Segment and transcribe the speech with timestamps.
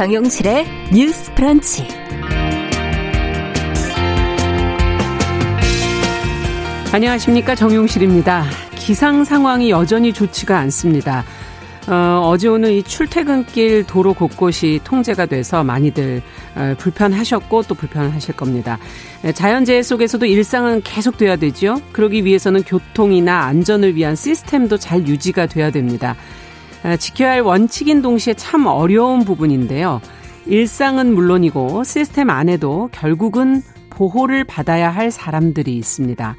[0.00, 1.86] 정용실의 뉴스 프런치.
[6.90, 7.54] 안녕하십니까.
[7.54, 8.46] 정용실입니다.
[8.76, 11.22] 기상 상황이 여전히 좋지가 않습니다.
[11.86, 16.22] 어, 어제 오늘 이 출퇴근길 도로 곳곳이 통제가 돼서 많이들
[16.54, 18.78] 어, 불편하셨고 또 불편하실 겁니다.
[19.34, 21.78] 자연재해 속에서도 일상은 계속 돼야 되죠.
[21.92, 26.16] 그러기 위해서는 교통이나 안전을 위한 시스템도 잘 유지가 돼야 됩니다.
[26.84, 30.00] 어, 지켜야 할 원칙인 동시에 참 어려운 부분인데요.
[30.46, 36.36] 일상은 물론이고 시스템 안에도 결국은 보호를 받아야 할 사람들이 있습니다.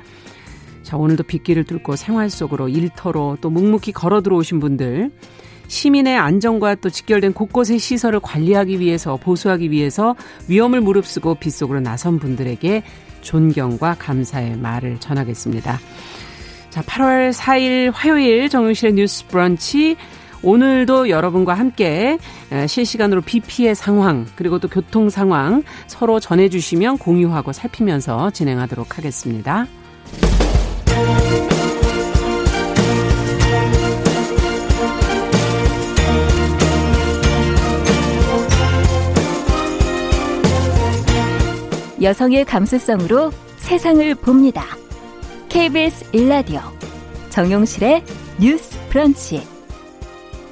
[0.82, 5.12] 자, 오늘도 빗길을 뚫고 생활 속으로 일터로 또 묵묵히 걸어 들어오신 분들,
[5.68, 10.16] 시민의 안전과 또 직결된 곳곳의 시설을 관리하기 위해서 보수하기 위해서
[10.50, 12.84] 위험을 무릅쓰고 빗속으로 나선 분들에게
[13.22, 15.80] 존경과 감사의 말을 전하겠습니다.
[16.72, 19.96] 자, 8월 4일 화요일 정용실의 뉴스 브런치
[20.44, 22.18] 오늘도 여러분과 함께
[22.68, 29.68] 실시간으로 비 피해 상황 그리고 또 교통 상황 서로 전해주시면 공유하고 살피면서 진행하도록 하겠습니다.
[42.02, 44.66] 여성의 감수성으로 세상을 봅니다.
[45.50, 46.62] KBS 일라디오
[47.30, 48.04] 정용실의
[48.40, 49.61] 뉴스 브런치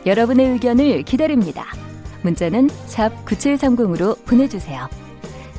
[0.06, 1.66] 여러분의 의견을 기다립니다.
[2.22, 4.88] 문자는 샵 9730으로 보내주세요.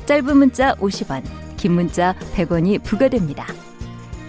[0.05, 1.23] 짧은 문자 50원,
[1.57, 3.45] 긴 문자 100원이 부과됩니다.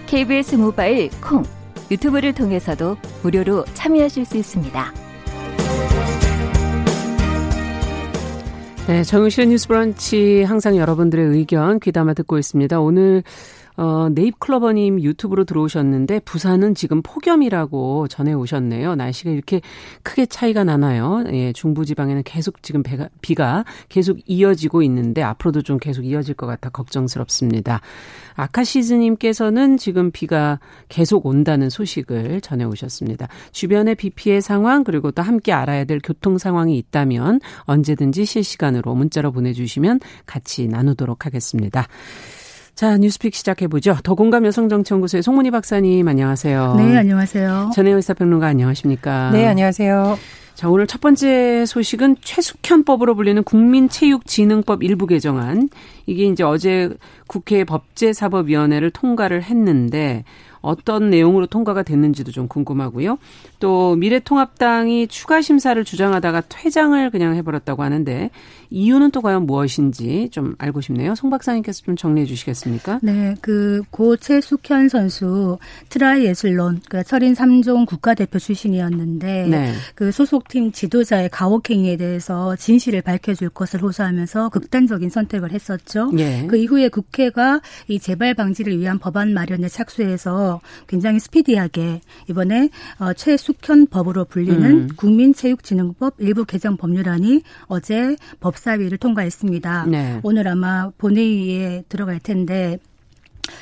[0.07, 1.43] KBS 모바일 콩,
[1.89, 4.93] 유튜브를 통해서도 무료로 참여하실 수 있습니다.
[8.87, 12.79] 네, 정유실의 뉴스 브런치 항상 여러분들의 의견 귀담아 듣고 있습니다.
[12.81, 13.23] 오늘
[13.75, 18.95] 어, 네잎클로버님 유튜브로 들어오셨는데 부산은 지금 폭염이라고 전해 오셨네요.
[18.95, 19.61] 날씨가 이렇게
[20.03, 21.23] 크게 차이가 나나요?
[21.31, 26.69] 예, 중부지방에는 계속 지금 배가, 비가 계속 이어지고 있는데 앞으로도 좀 계속 이어질 것 같아
[26.69, 27.81] 걱정스럽습니다.
[28.35, 30.59] 아카시즈님께서는 지금 비가
[30.89, 33.27] 계속 온다는 소식을 전해 오셨습니다.
[33.51, 39.31] 주변의 비 피해 상황 그리고 또 함께 알아야 될 교통 상황이 있다면 언제든지 실시간으로 문자로
[39.31, 41.87] 보내주시면 같이 나누도록 하겠습니다.
[42.75, 43.97] 자, 뉴스픽 시작해보죠.
[44.03, 46.75] 더공감 여성정치연구소의 송문희 박사님, 안녕하세요.
[46.75, 47.71] 네, 안녕하세요.
[47.75, 49.29] 전혜연 사평론가 안녕하십니까?
[49.31, 50.17] 네, 안녕하세요.
[50.55, 55.69] 자, 오늘 첫 번째 소식은 최숙현법으로 불리는 국민체육진흥법 일부 개정안.
[56.07, 56.89] 이게 이제 어제
[57.27, 60.23] 국회 법제사법위원회를 통과를 했는데,
[60.63, 63.19] 어떤 내용으로 통과가 됐는지도 좀 궁금하고요.
[63.59, 68.31] 또 미래통합당이 추가 심사를 주장하다가 퇴장을 그냥 해버렸다고 하는데
[68.71, 71.13] 이유는 또 과연 무엇인지 좀 알고 싶네요.
[71.13, 72.99] 송 박사님께서 좀 정리해 주시겠습니까?
[73.03, 75.57] 네, 그 고 최숙현 선수
[75.89, 79.73] 트라이애슬론 그 철인 3종 국가대표 출신이었는데 네.
[79.93, 86.11] 그 소속팀 지도자의 가혹행위에 대해서 진실을 밝혀줄 것을 호소하면서 극단적인 선택을 했었죠.
[86.11, 86.47] 네.
[86.47, 90.52] 그 이후에 국회가 이 재발 방지를 위한 법안 마련에 착수해서
[90.87, 92.69] 굉장히 스피디하게 이번에
[92.99, 94.89] 어, 최숙현 법으로 불리는 음.
[94.95, 99.85] 국민체육진흥법 일부 개정 법률안이 어제 법사위를 통과했습니다.
[99.87, 100.19] 네.
[100.23, 102.79] 오늘 아마 본회의에 들어갈 텐데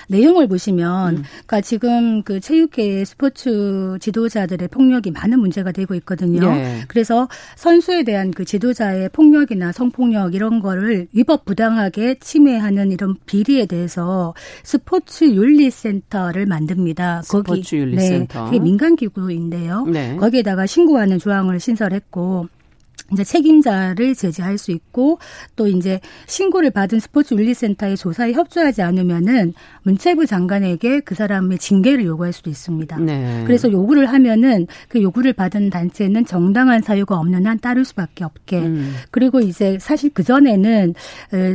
[0.10, 1.24] 내용을 보시면, 음.
[1.46, 6.52] 그러니까 지금 그 체육계 스포츠 지도자들의 폭력이 많은 문제가 되고 있거든요.
[6.54, 6.82] 네.
[6.88, 14.34] 그래서 선수에 대한 그 지도자의 폭력이나 성폭력 이런 거를 위법 부당하게 침해하는 이런 비리에 대해서
[14.64, 17.22] 스포츠 윤리센터를 만듭니다.
[17.24, 18.46] 스포츠 윤리센터.
[18.46, 19.86] 네, 그게 민간 기구인데요.
[19.86, 20.16] 네.
[20.18, 22.48] 거기에다가 신고하는 조항을 신설했고
[23.12, 25.20] 이제 책임자를 제지할 수 있고
[25.56, 32.34] 또 이제 신고를 받은 스포츠 윤리센터의 조사에 협조하지 않으면은 문체부 장관에게 그 사람의 징계를 요구할
[32.34, 32.98] 수도 있습니다.
[33.00, 33.44] 네.
[33.46, 38.94] 그래서 요구를 하면은 그 요구를 받은 단체는 정당한 사유가 없는 한 따를 수밖에 없게 음.
[39.12, 40.94] 그리고 이제 사실 그 전에는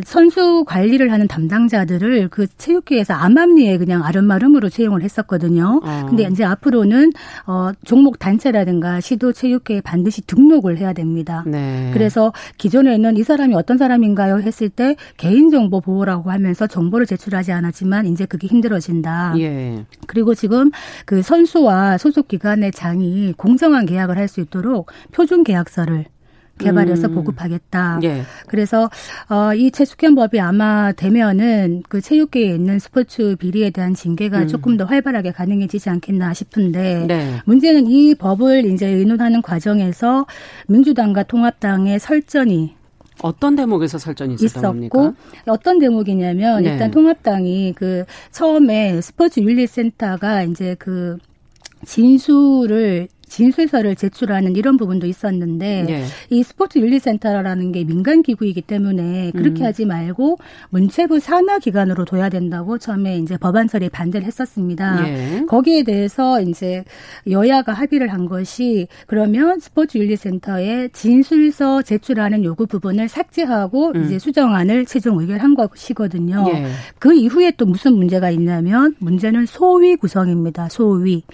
[0.05, 5.81] 선수 관리를 하는 담당자들을 그 체육회에서 암암리에 그냥 아름마름으로 채용을 했었거든요.
[5.83, 6.07] 어.
[6.09, 7.13] 근데 이제 앞으로는
[7.47, 11.45] 어 종목 단체라든가 시도 체육회에 반드시 등록을 해야 됩니다.
[11.47, 11.91] 네.
[11.93, 18.27] 그래서 기존에는 이 사람이 어떤 사람인가요 했을 때 개인정보 보호라고 하면서 정보를 제출하지 않았지만 이제
[18.27, 19.35] 그게 힘들어진다.
[19.39, 19.85] 예.
[20.07, 20.71] 그리고 지금
[21.07, 26.07] 그 선수와 소속 기관의 장이 공정한 계약을 할 수 있도록 표준 계약서를
[26.59, 27.15] 개발해서 음.
[27.15, 28.01] 보급하겠다.
[28.05, 28.23] 예.
[28.47, 28.91] 그래서
[29.29, 34.49] 어, 이 최숙현법이 아마 되면은 그 체육계에 있는 스포츠 비리에 대한 징계가 음.
[34.49, 37.41] 조금 더 활발하게 가능해지지 않겠나 싶은데 네.
[37.45, 40.27] 문제는 이 법을 이제 의논하는 과정에서
[40.69, 42.75] 민주당과 통합당의 설전이
[43.23, 45.15] 어떤 대목에서 설전이 있었던 있었고 겁니까?
[45.47, 46.73] 어떤 대목이냐면 네.
[46.73, 51.17] 일단 통합당이 그 처음에 스포츠 윤리센터가 이제 그
[51.85, 56.05] 진수를 진술서를 제출하는 이런 부분도 있었는데 네.
[56.31, 59.67] 이 스포츠 윤리센터라는 게 민간 기구이기 때문에 그렇게 음.
[59.67, 60.39] 하지 말고
[60.71, 65.03] 문체부 산하 기관으로 둬야 된다고 처음에 이제 법안설에 반대를 했었습니다.
[65.03, 65.45] 네.
[65.47, 66.85] 거기에 대해서 이제
[67.29, 74.05] 여야가 합의를 한 것이 그러면 스포츠 윤리센터에 진술서 제출하는 요구 부분을 삭제하고 음.
[74.05, 76.45] 이제 수정안을 최종 의결한 것이거든요.
[76.45, 76.67] 네.
[76.99, 80.69] 그 이후에 또 무슨 문제가 있냐면 문제는 소위 구성입니다.
[80.69, 81.25] 소위.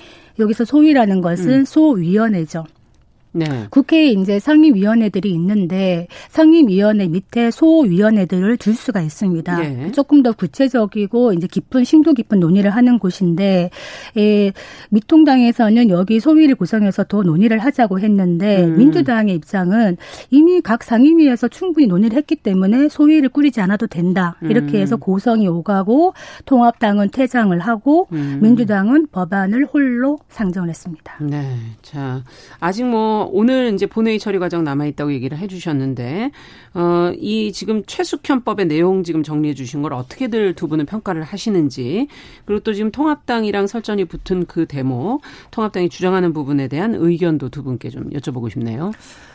[0.42, 1.64] 여기서 소위라는 것은 음.
[1.64, 2.64] 소위원회죠.
[3.32, 3.66] 네.
[3.70, 9.58] 국회에 이제 상임위원회들이 있는데 상임위원회 밑에 소위원회들을 둘 수가 있습니다.
[9.58, 9.92] 네.
[9.92, 13.70] 조금 더 구체적이고 이제 깊은 심도 깊은 논의를 하는 곳인데
[14.16, 14.52] 예,
[14.90, 18.78] 미통당에서는 여기 소위를 구성해서 더 논의를 하자고 했는데 음.
[18.78, 19.96] 민주당의 입장은
[20.30, 24.36] 이미 각 상임위에서 충분히 논의를 했기 때문에 소위를 꾸리지 않아도 된다.
[24.42, 25.00] 이렇게 해서 음.
[25.00, 26.14] 고성이 오가고
[26.44, 28.40] 통합당은 퇴장을 하고 음.
[28.42, 31.16] 민주당은 법안을 홀로 상정을 했습니다.
[31.20, 31.56] 네.
[31.82, 32.22] 자,
[32.60, 36.30] 아직 뭐 오늘 이제 본회의 처리 과정 남아 있다고 얘기를 해 주셨는데
[36.74, 42.08] 어, 이 지금 최숙현법의 내용 지금 정리해 주신 걸 어떻게들 두 분은 평가를 하시는지
[42.44, 47.90] 그리고 또 지금 통합당이랑 설전이 붙은 그 대목 통합당이 주장하는 부분에 대한 의견도 두 분께
[47.90, 48.92] 좀 여쭤보고 싶네요.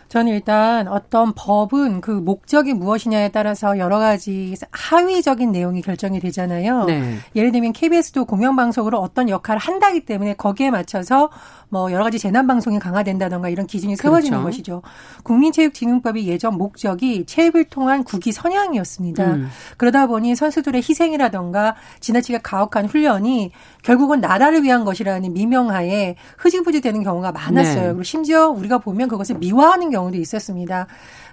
[0.09, 6.85] 저는 일단 어떤 법은 그 목적이 무엇이냐에 따라서 여러 가지 하위적인 내용이 결정이 되잖아요.
[6.85, 7.17] 네.
[7.35, 11.29] 예를 들면 KBS도 공영방송으로 어떤 역할을 한다기 때문에 거기에 맞춰서
[11.69, 14.45] 뭐 여러 가지 재난 방송이 강화된다던가 이런 기준이 세워지는 그렇죠.
[14.45, 14.81] 것이죠.
[15.23, 19.25] 국민체육진흥법이 예전 목적이 체육을 통한 국위 선양이었습니다.
[19.25, 19.49] 음.
[19.75, 23.51] 그러다 보니 선수들의 희생이라던가 지나치게 가혹한 훈련이
[23.83, 27.81] 결국은 나라를 위한 것이라는 미명하에 흐지부지 되는 경우가 많았어요.
[27.81, 27.87] 네.
[27.87, 30.87] 그리고 심지어 우리가 보면 그것을 미화하는 경우 도 있었습니다.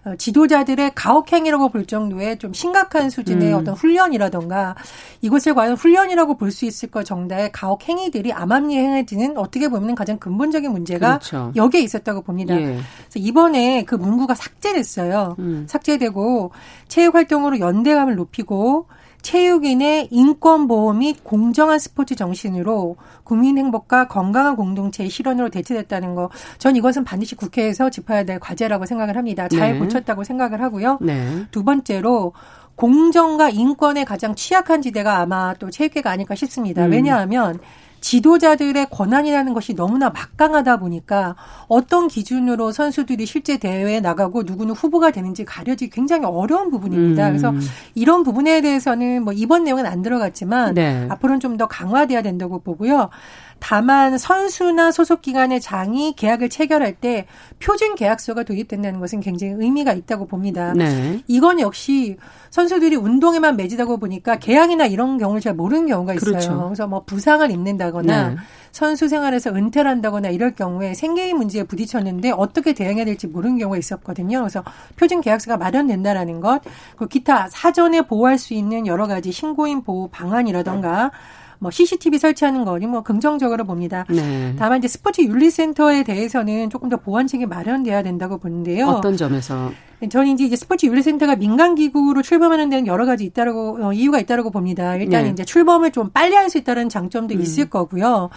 [0.05, 3.59] 어, 지도자들의 가혹행위라고 볼 정도의 좀 심각한 수준의 음.
[3.59, 4.75] 어떤 훈련이라던가
[5.21, 10.71] 이것을 과연 훈련이라고 볼 수 있을 것 정도의 가혹행위들이 암암리에 행해지는 어떻게 보면 가장 근본적인
[10.71, 11.53] 문제가 그렇죠.
[11.57, 12.55] 여기에 있었다고 봅니다.
[12.55, 12.65] 예.
[12.65, 15.37] 그래서 이번에 그 문구가 삭제됐어요.
[15.41, 15.67] 음.
[15.69, 16.53] 삭제되고
[16.89, 18.87] 체육 활동으로 연대감을 높이고
[19.25, 26.29] 체육인의 인권 보호 및 공정한 스포츠 정신으로 국민 행복과 건강한 공동체의 실현으로 대체됐다는 거.
[26.59, 29.49] 전 이것은 반드시 국회에서 짚어야 될 과제라고 생각을 합니다.
[29.49, 29.79] 잘 네.
[29.79, 30.99] 고쳤다고 생각을 하고요.
[31.01, 31.47] 네.
[31.51, 32.35] 두 번째로
[32.77, 36.85] 공정과 인권에 가장 취약한 지대가 아마 또 체육계가 아닐까 싶습니다.
[36.85, 36.93] 음.
[36.93, 37.59] 왜냐하면
[38.05, 41.37] 지도자들의 권한이라는 것이 너무나 막강하다 보니까
[41.69, 47.29] 어떤 기준으로 선수들이 실제 대회에 나가고 누구는 후보가 되는지 가려지기 굉장히 어려운 부분입니다.
[47.29, 47.31] 음.
[47.31, 47.55] 그래서
[47.95, 51.07] 이런 부분에 대해서는 뭐 이번 내용은 안 들어갔지만 네.
[51.09, 53.11] 앞으로는 좀 더 강화돼야 된다고 보고요.
[53.59, 57.27] 다만 선수나 소속 기관의 장이 계약을 체결할 때
[57.59, 60.73] 표준 계약서가 도입된다는 것은 굉장히 의미가 있다고 봅니다.
[60.75, 61.23] 네.
[61.29, 62.17] 이건 역시
[62.51, 66.31] 선수들이 운동에만 매진하고 보니까 계약이나 이런 경우를 잘 모르는 경우가 있어요.
[66.33, 66.65] 그렇죠.
[66.67, 68.37] 그래서 뭐 부상을 입는다거나 네.
[68.71, 74.41] 선수 생활에서 은퇴를 한다거나 이럴 경우에 생계의 문제에 부딪혔는데 어떻게 대응해야 될지 모르는 경우가 있었거든요.
[74.41, 74.63] 그래서
[74.97, 76.61] 표준 계약서가 마련된다라는 것,
[76.97, 81.13] 그 기타 사전에 보호할 수 있는 여러 가지 신고인 보호 방안이라던가
[81.59, 84.05] 뭐 CCTV 설치하는 거니 뭐 긍정적으로 봅니다.
[84.09, 84.55] 네.
[84.59, 88.87] 다만 이제 스포츠 윤리센터에 대해서는 조금 더 보완책이 마련돼야 된다고 보는데요.
[88.87, 89.73] 어떤 점에서?
[90.11, 94.97] 저는 이제 스포츠 윤리센터가 민간 기구로 출범하는 데는 여러 가지 있다라고 어, 이유가 있다라고 봅니다.
[94.97, 95.31] 일단 네.
[95.31, 97.41] 이제 출범을 좀 빨리 할 수 있다는 장점도 음.
[97.41, 98.29] 있을 거고요.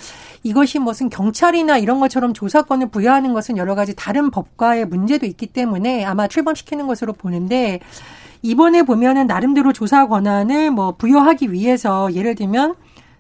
[0.44, 6.06] 이것이 무슨 경찰이나 이런 것처럼 조사권을 부여하는 것은 여러 가지 다른 법과의 문제도 있기 때문에
[6.06, 7.82] 아마 출범시키는 것으로 보는데
[8.42, 12.76] 이번에 보면은 나름대로 조사 권한을 뭐 부여하기 위해서 예를 들면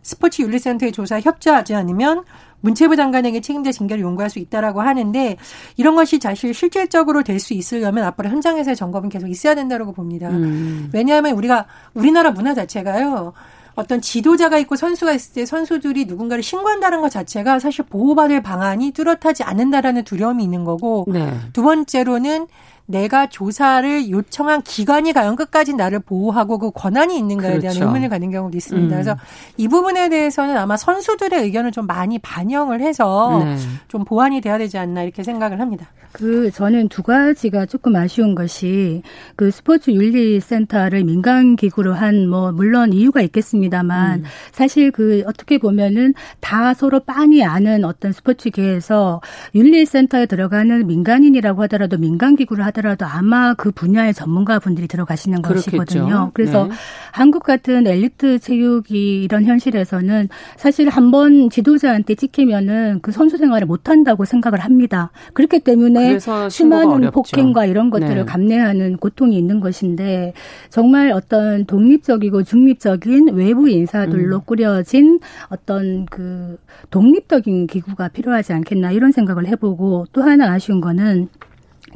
[0.07, 2.23] 스포츠 윤리센터의 조사에 협조하지 않으면
[2.61, 5.37] 문체부 장관에게 책임자 징계를 요구할 수 있다라고 하는데
[5.75, 10.29] 이런 것이 사실 실질적으로 될 수 있으려면 앞으로 현장에서의 점검은 계속 있어야 된다고 봅니다.
[10.29, 10.89] 음.
[10.93, 13.33] 왜냐하면 우리가 우리나라 문화 자체가요.
[13.75, 19.43] 어떤 지도자가 있고 선수가 있을 때 선수들이 누군가를 신고한다는 것 자체가 사실 보호받을 방안이 뚜렷하지
[19.43, 21.31] 않는다라는 두려움이 있는 거고 네.
[21.53, 22.47] 두 번째로는
[22.87, 27.61] 내가 조사를 요청한 기관이 과연 끝까지 나를 보호하고 그 권한이 있는가에 그렇죠.
[27.61, 28.87] 대한 의문을 갖는 경우도 있습니다.
[28.87, 28.89] 음.
[28.89, 29.15] 그래서
[29.57, 33.55] 이 부분에 대해서는 아마 선수들의 의견을 좀 많이 반영을 해서 네.
[33.87, 35.87] 좀 보완이 돼야 되지 않나 이렇게 생각을 합니다.
[36.13, 39.03] 그 저는 두 가지가 조금 아쉬운 것이
[39.35, 44.23] 그 스포츠 윤리 센터를 민간 기구로 한 뭐 물론 이유가 있겠습니다만 음.
[44.51, 49.21] 사실 그 어떻게 보면은 다 서로 빤히 아는 어떤 스포츠계에서
[49.55, 55.41] 윤리 센터에 들어가는 민간인이라고 하더라도 민간 기구를 하다 하더라도 아마 그 분야의 전문가 분들이 들어가시는
[55.41, 55.77] 그렇겠죠.
[55.77, 56.31] 것이거든요.
[56.33, 56.71] 그래서 네.
[57.11, 63.87] 한국 같은 엘리트 체육이 이런 현실에서는 사실 한 번 지도자한테 찍히면은 그 선수 생활을 못
[63.87, 65.09] 한다고 생각을 합니다.
[65.31, 66.19] 그렇기 때문에
[66.49, 68.25] 수많은 폭행과 이런 것들을 네.
[68.25, 70.33] 감내하는 고통이 있는 것인데
[70.69, 74.41] 정말 어떤 독립적이고 중립적인 외부 인사들로 음.
[74.45, 76.57] 꾸려진 어떤 그
[76.89, 81.29] 독립적인 기구가 필요하지 않겠나 이런 생각을 해보고 또 하나 아쉬운 거는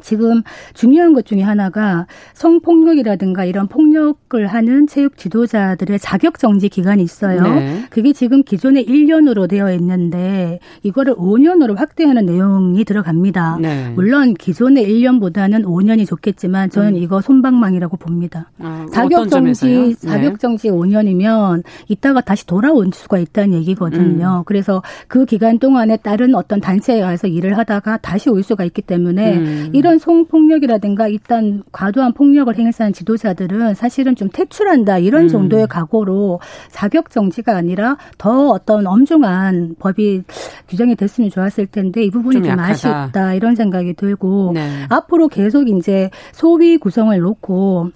[0.02, 0.42] 지금
[0.74, 7.42] 중요한 것 중에 하나가 성폭력이라든가 이런 폭력을 하는 체육 지도자들의 자격 정지 기간이 있어요.
[7.42, 7.84] 네.
[7.90, 13.58] 그게 지금 기존에 1년으로 되어 있는데 이거를 5년으로 확대하는 내용이 들어갑니다.
[13.60, 13.92] 네.
[13.94, 16.96] 물론 기존의 1년보다는 5년이 좋겠지만 저는 음.
[16.96, 18.50] 이거 손방망이라고 봅니다.
[18.58, 19.94] 아, 자격 정지 네.
[19.94, 24.38] 자격 정지 5년이면 이따가 다시 돌아올 수가 있다는 얘기거든요.
[24.40, 24.44] 음.
[24.44, 29.36] 그래서 그 기간 동안에 다른 어떤 단체에 가서 일을 하다가 다시 올 수가 있기 때문에
[29.36, 29.70] 음.
[29.72, 35.28] 이런 이런 성폭력이라든가 일단 과도한 폭력을 행사한 지도자들은 사실은 좀 퇴출한다 이런 음.
[35.28, 40.22] 정도의 각오로 자격 정지가 아니라 더 어떤 엄중한 법이
[40.68, 44.86] 규정이 됐으면 좋았을 텐데 이 부분이 좀, 좀 아쉽다 이런 생각이 들고 네.
[44.88, 47.90] 앞으로 계속 이제 소위 구성을 놓고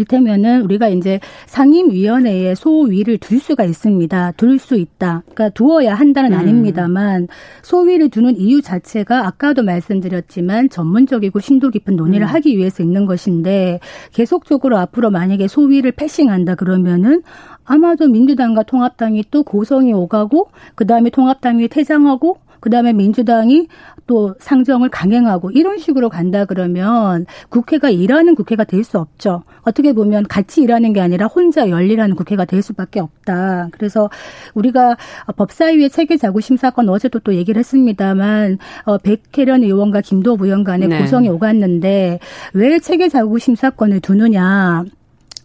[0.00, 4.32] 이를테면은 우리가 이제 상임위원회에 소위를 둘 수가 있습니다.
[4.32, 5.22] 둘 수 있다.
[5.22, 6.38] 그러니까 두어야 한다는 음.
[6.38, 7.28] 아닙니다만
[7.62, 12.34] 소위를 두는 이유 자체가 아까도 말씀드렸지만 전문적이고 심도 깊은 논의를 음.
[12.34, 13.80] 하기 위해서 있는 것인데
[14.12, 17.22] 계속적으로 앞으로 만약에 소위를 패싱한다 그러면은
[17.64, 23.68] 아마도 민주당과 통합당이 또 고성이 오가고 그 다음에 통합당이 퇴장하고 그다음에 민주당이
[24.06, 29.42] 또 상정을 강행하고 이런 식으로 간다 그러면 국회가 일하는 국회가 될 수 없죠.
[29.62, 33.68] 어떻게 보면 같이 일하는 게 아니라 혼자 열리라는 국회가 될 수밖에 없다.
[33.72, 34.08] 그래서
[34.54, 34.96] 우리가
[35.36, 40.86] 법사위의 체계 자구 심사권 어제도 또 얘기를 했습니다만 어 백혜련 의원과 김도 부 의원 간에
[40.86, 40.98] 네.
[40.98, 42.18] 고성이 오갔는데
[42.54, 44.84] 왜 체계 자구 심사권을 두느냐?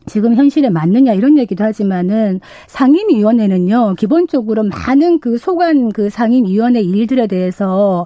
[0.05, 8.05] 지금 현실에 맞느냐 이런 얘기도 하지만은 상임위원회는요 기본적으로 많은 그 소관 그 상임위원회 일들에 대해서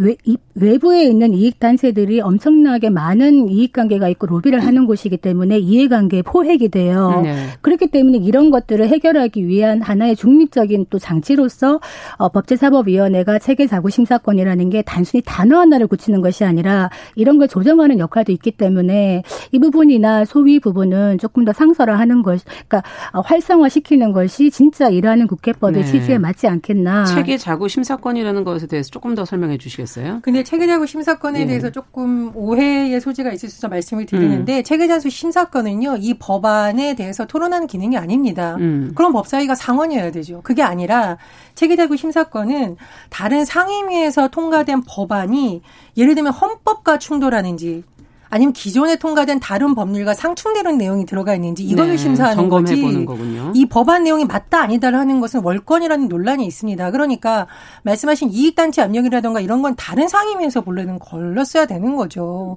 [0.00, 0.16] 외,
[0.54, 6.70] 외부에 있는 이익 단체들이 엄청나게 많은 이익 관계가 있고 로비를 하는 곳이기 때문에 이해관계에 포획이
[6.70, 7.20] 돼요.
[7.22, 7.48] 네.
[7.60, 11.80] 그렇기 때문에 이런 것들을 해결하기 위한 하나의 중립적인 또 장치로서
[12.16, 18.32] 어, 법제사법위원회가 체계자구 심사권이라는 게 단순히 단어 하나를 고치는 것이 아니라 이런 걸 조정하는 역할도
[18.32, 22.82] 있기 때문에 이 부분이나 소위 부분은 조금 더 상설화하는 것, 그러니까
[23.12, 25.90] 어, 활성화시키는 것이 진짜 일하는 국회법의 네.
[25.90, 27.04] 취지에 맞지 않겠나.
[27.06, 30.20] 체계 자구 심사권이라는 것에 대해서 조금 더 설명해 주시겠어요?
[30.22, 31.46] 근데 체계 자구 심사권에 예.
[31.46, 34.62] 대해서 조금 오해의 소지가 있을 수 있어 말씀을 드리는데 음.
[34.62, 38.56] 체계자수 심사권은요 이 법안에 대해서 토론하는 기능이 아닙니다.
[38.58, 38.92] 음.
[38.94, 40.40] 그럼 법사위가 상원이어야 되죠.
[40.42, 41.18] 그게 아니라
[41.54, 42.76] 체계 자구 심사권은
[43.08, 45.62] 다른 상임위에서 통과된 법안이
[45.96, 47.82] 예를 들면 헌법과 충돌하는지
[48.30, 52.80] 아니면 기존에 통과된 다른 법률과 상충되는 내용이 들어가 있는지 이걸 네, 심사하는 거지.
[53.54, 56.90] 이 법안 내용이 맞다 아니다를 하는 것은 월권이라는 논란이 있습니다.
[56.92, 57.48] 그러니까
[57.82, 62.56] 말씀하신 이익단체 압력이라든가 이런 건 다른 상임위에서 본래는 걸렀어야 되는 거죠.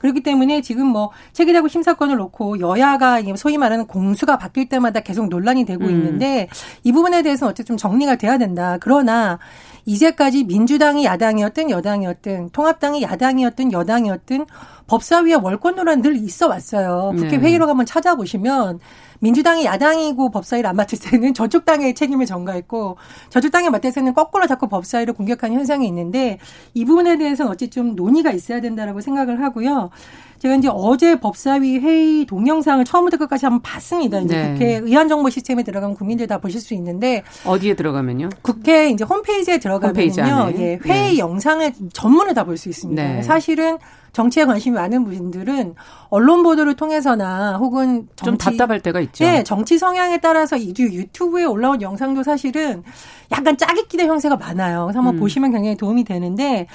[0.00, 5.64] 그렇기 때문에 지금 뭐 체계자구 심사권을 놓고 여야가 소위 말하는 공수가 바뀔 때마다 계속 논란이
[5.64, 5.90] 되고 음.
[5.90, 6.48] 있는데
[6.82, 8.78] 이 부분에 대해서는 어쨌든 좀 정리가 돼야 된다.
[8.80, 9.38] 그러나
[9.84, 14.46] 이제까지 민주당이 야당이었든 여당이었든 통합당이 야당이었든 여당이었든
[14.86, 17.12] 법사위의 월권 논란 늘 있어 왔어요.
[17.16, 17.38] 국회 네.
[17.38, 18.80] 회의록 한번 찾아보시면
[19.20, 22.96] 민주당이 야당이고 법사위를 안 맡을 때는 저쪽 당의 책임을 전가했고
[23.28, 26.38] 저쪽 당에 맡을 때는 거꾸로 자꾸 법사위를 공격하는 현상이 있는데
[26.74, 29.90] 이 부분에 대해서는 어찌 좀 논의가 있어야 된다라고 생각을 하고요.
[30.38, 34.20] 제가 이제 어제 법사위 회의 동영상을 처음부터 끝까지 한번 봤습니다.
[34.20, 34.52] 이제 네.
[34.54, 38.30] 국회 의안 정보 시스템에 들어가면 국민들 다 보실 수 있는데 어디에 들어가면요?
[38.40, 40.52] 국회 이제 홈페이지에 들어가면요.
[40.56, 41.18] 예, 회의 네.
[41.18, 43.02] 영상을 전문을 다 볼 수 있습니다.
[43.02, 43.22] 네.
[43.22, 43.76] 사실은
[44.12, 45.74] 정치에 관심이 많은 분들은
[46.08, 49.24] 언론 보도를 통해서나 혹은 정치, 좀 답답할 때가 있죠.
[49.24, 52.82] 네, 정치 성향에 따라서 이 유튜브에 올라온 영상도 사실은
[53.30, 54.86] 약간 짜깁기대 형태가 많아요.
[54.86, 55.20] 그래서 한번 음.
[55.20, 56.66] 보시면 굉장히 도움이 되는데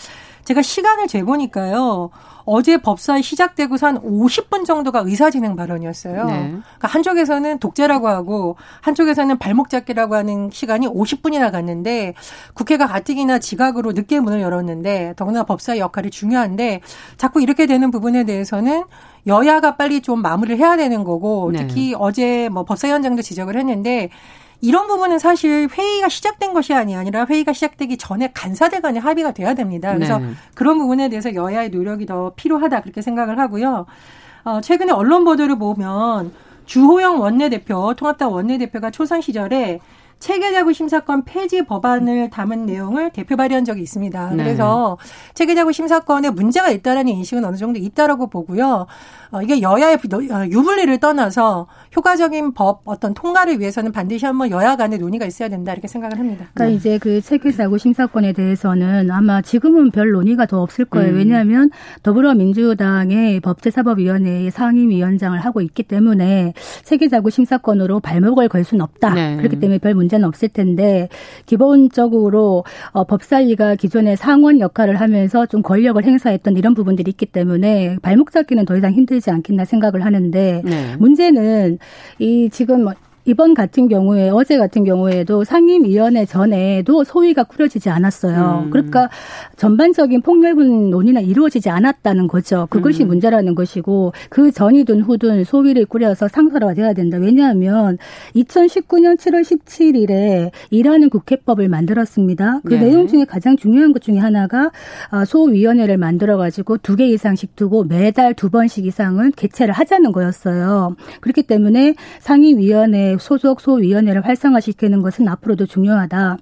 [0.45, 2.11] 제가 시간을 재보니까요.
[2.45, 6.25] 어제 법사위 시작되고서 한 50분 정도가 의사진행 발언이었어요.
[6.25, 6.47] 네.
[6.49, 12.13] 그러니까 한쪽에서는 독재라고 하고 한쪽에서는 발목 잡기라고 하는 시간이 50분이나 갔는데
[12.53, 16.81] 국회가 가뜩이나 지각으로 늦게 문을 열었는데 더구나 법사위 역할이 중요한데
[17.17, 18.83] 자꾸 이렇게 되는 부분에 대해서는
[19.27, 21.65] 여야가 빨리 좀 마무리를 해야 되는 거고 네.
[21.65, 24.09] 특히 어제 뭐 법사위원장도 지적을 했는데
[24.65, 29.93] 이런 부분은 사실 회의가 시작된 것이 아니라 회의가 시작되기 전에 간사들 간의 합의가 돼야 됩니다.
[29.93, 30.31] 그래서 네.
[30.55, 33.85] 그런 부분에 대해서 여야의 노력이 더 필요하다 그렇게 생각을 하고요.
[34.43, 36.33] 어, 최근에 언론 보도를 보면
[36.65, 39.81] 주호영 원내대표, 통합당 원내대표가 초선 시절에
[40.19, 44.31] 체계자구 심사권 폐지 법안을 담은 내용을 대표 발의한 적이 있습니다.
[44.31, 44.43] 네.
[44.43, 44.97] 그래서
[45.33, 48.87] 체계자구 심사권에 문제가 있다라는 인식은 어느 정도 있다라고 보고요.
[49.31, 54.99] 어, 이게 여야의 어, 유불리를 떠나서 효과적인 법 어떤 통과를 위해서는 반드시 한번 여야 간의
[54.99, 56.45] 논의가 있어야 된다 이렇게 생각을 합니다.
[56.53, 56.73] 그러니까 네.
[56.75, 61.11] 이제 그 체계사고 심사권에 대해서는 아마 지금은 별 논의가 더 없을 거예요.
[61.11, 61.17] 음.
[61.17, 61.69] 왜냐하면
[62.03, 66.53] 더불어민주당의 법제사법위원회의 상임위원장을 하고 있기 때문에
[66.83, 69.13] 체계사고 심사권으로 발목을 걸 수는 없다.
[69.13, 69.37] 네.
[69.37, 71.09] 그렇기 때문에 별 문제 는 없을 텐데
[71.45, 78.31] 기본적으로 어, 법사위가 기존에 상원 역할을 하면서 좀 권력을 행사했던 이런 부분들이 있기 때문에 발목
[78.31, 80.95] 잡기는 더 이상 힘들지 않겠나 생각을 하는데 네.
[80.97, 81.79] 문제는
[82.19, 82.93] 이 지금 뭐
[83.25, 88.63] 이번 같은 경우에 어제 같은 경우에도 상임위원회 전에도 소위가 꾸려지지 않았어요.
[88.65, 88.69] 음.
[88.71, 89.09] 그러니까
[89.55, 92.67] 전반적인 폭넓은 논의는 이루어지지 않았다는 거죠.
[92.69, 93.09] 그것이 음.
[93.09, 97.17] 문제라는 것이고 그 전이든 후든 소위를 꾸려서 상설화돼야 된다.
[97.17, 97.97] 왜냐하면
[98.35, 102.61] 2019년 7월 17일에 일하는 국회법을 만들었습니다.
[102.65, 102.81] 그 네.
[102.81, 104.71] 내용 중에 가장 중요한 것 중에 하나가
[105.11, 110.95] 아, 소위원회를 만들어 가지고 두 개 이상씩 두고 매달 두 번씩 이상은 개최를 하자는 거였어요.
[111.19, 116.37] 그렇기 때문에 상임위원회 소속 소위원회를 활성화시키는 것은 앞으로도 중요하다.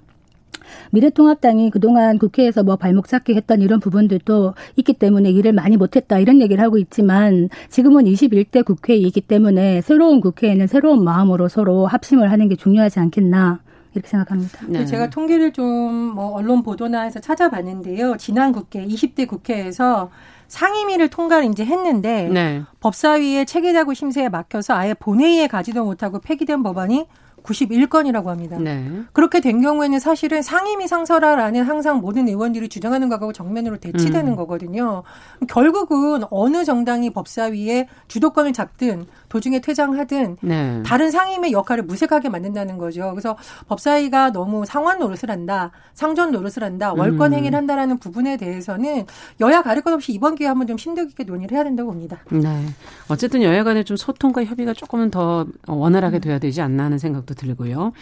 [0.92, 6.40] 미래통합당이 그동안 국회에서 뭐 발목 잡기 했던 이런 부분들도 있기 때문에 일을 많이 못했다 이런
[6.40, 12.56] 얘기를 하고 있지만 지금은 21대 국회이기 때문에 새로운 국회에는 새로운 마음으로 서로 합심을 하는 게
[12.56, 13.60] 중요하지 않겠나.
[13.92, 14.58] 이렇게 생각합니다.
[14.68, 14.84] 네.
[14.84, 18.16] 제가 통계를 좀 뭐 언론 보도나 해서 찾아봤는데요.
[18.18, 20.10] 지난 국회 20대 국회에서
[20.48, 22.62] 상임위를 통과를 이제 했는데 네.
[22.80, 27.06] 법사위의 체계자구 심사에 막혀서 아예 본회의에 가지도 못하고 폐기된 법안이
[27.44, 28.58] 91건이라고 합니다.
[28.58, 29.02] 네.
[29.12, 34.36] 그렇게 된 경우에는 사실은 상임위 상설화라는 항상 모든 의원들이 주장하는 거하고 정면으로 대치되는 음.
[34.36, 35.02] 거거든요.
[35.48, 40.82] 결국은 어느 정당이 법사위에 주도권을 잡든 도중에 퇴장하든 네.
[40.84, 43.10] 다른 상임의 역할을 무색하게 만든다는 거죠.
[43.10, 43.36] 그래서
[43.68, 47.38] 법사위가 너무 상원 노릇을 한다, 상전 노릇을 한다, 월권 음.
[47.38, 49.04] 행위를 한다라는 부분에 대해서는
[49.40, 52.20] 여야 가릴 것 없이 이번 기회에 한번 좀 심도 깊게 논의를 해야 된다고 봅니다.
[52.30, 52.64] 네.
[53.08, 57.92] 어쨌든 여야 간에 좀 소통과 협의가 조금은 더 원활하게 돼야 되지 않나 하는 생각도 들고요.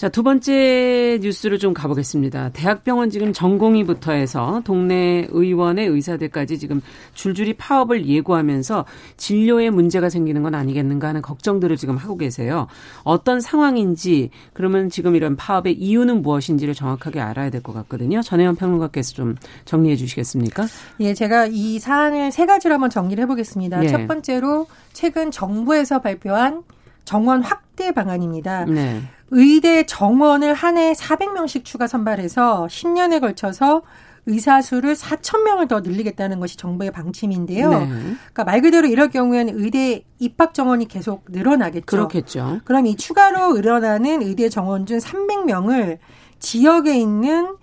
[0.00, 2.52] 자, 두 번째 뉴스를 좀 가보겠습니다.
[2.54, 6.80] 대학병원 지금 전공의부터 해서 동네 의원의 의사들까지 지금
[7.12, 8.86] 줄줄이 파업을 예고하면서
[9.18, 12.66] 진료에 문제가 생기는 건 아니겠는가 하는 걱정들을 지금 하고 계세요.
[13.04, 18.22] 어떤 상황인지 그러면 지금 이런 파업의 이유는 무엇인지를 정확하게 알아야 될 것 같거든요.
[18.22, 20.66] 전혜연 평론가께서 좀 정리해 주시겠습니까?
[21.00, 23.84] 예, 제가 이 사안을 세 가지로 한번 정리를 해보겠습니다.
[23.84, 23.88] 예.
[23.88, 26.62] 첫 번째로 최근 정부에서 발표한
[27.10, 28.66] 정원 확대 방안입니다.
[28.66, 29.02] 네.
[29.32, 33.82] 의대 정원을 한 해 400명씩 추가 선발해서 10년에 걸쳐서
[34.26, 37.70] 의사 수를 4천 명을 더 늘리겠다는 것이 정부의 방침인데요.
[37.70, 37.88] 네.
[37.88, 41.84] 그러니까 말 그대로 이럴 경우에는 의대 입학 정원이 계속 늘어나겠죠.
[41.84, 42.60] 그렇겠죠.
[42.64, 45.98] 그럼 이 추가로 늘어나는 의대 정원 중 300명을
[46.38, 47.56] 지역에 있는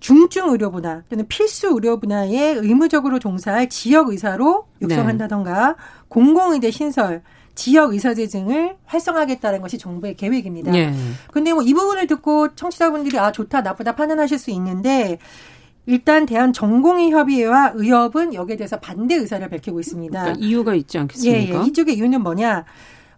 [0.00, 5.74] 중증 의료 분야 또는 필수 의료 분야에 의무적으로 종사할 지역 의사로 육성한다던가 네.
[6.08, 7.22] 공공의대 신설
[7.58, 10.72] 지역 의사재증을 활성화하겠다는 것이 정부의 계획입니다.
[10.76, 10.94] 예.
[11.32, 15.18] 근데 뭐이 부분을 듣고 청취자분들이 아 좋다 나쁘다 판단하실 수 있는데
[15.84, 20.20] 일단 대한 전공의 협의회와 의협은 여기에 대해서 반대 의사를 밝히고 있습니다.
[20.20, 21.58] 그러니까 이유가 있지 않겠습니까?
[21.58, 21.66] 예, 예.
[21.66, 22.64] 이쪽의 이유는 뭐냐?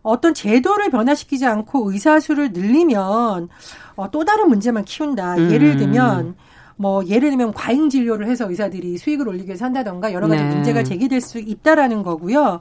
[0.01, 3.51] 어떤 제도를 변화시키지 않고 의사 수를 늘리면
[3.97, 5.35] 어, 또 다른 문제만 키운다.
[5.35, 5.51] 음.
[5.51, 6.37] 예를 들면
[6.77, 10.49] 뭐 예를 들면 과잉 진료를 해서 의사들이 수익을 올리기 위해서 한다던가 여러 가지 네.
[10.49, 12.61] 문제가 제기될 수 있다라는 거고요.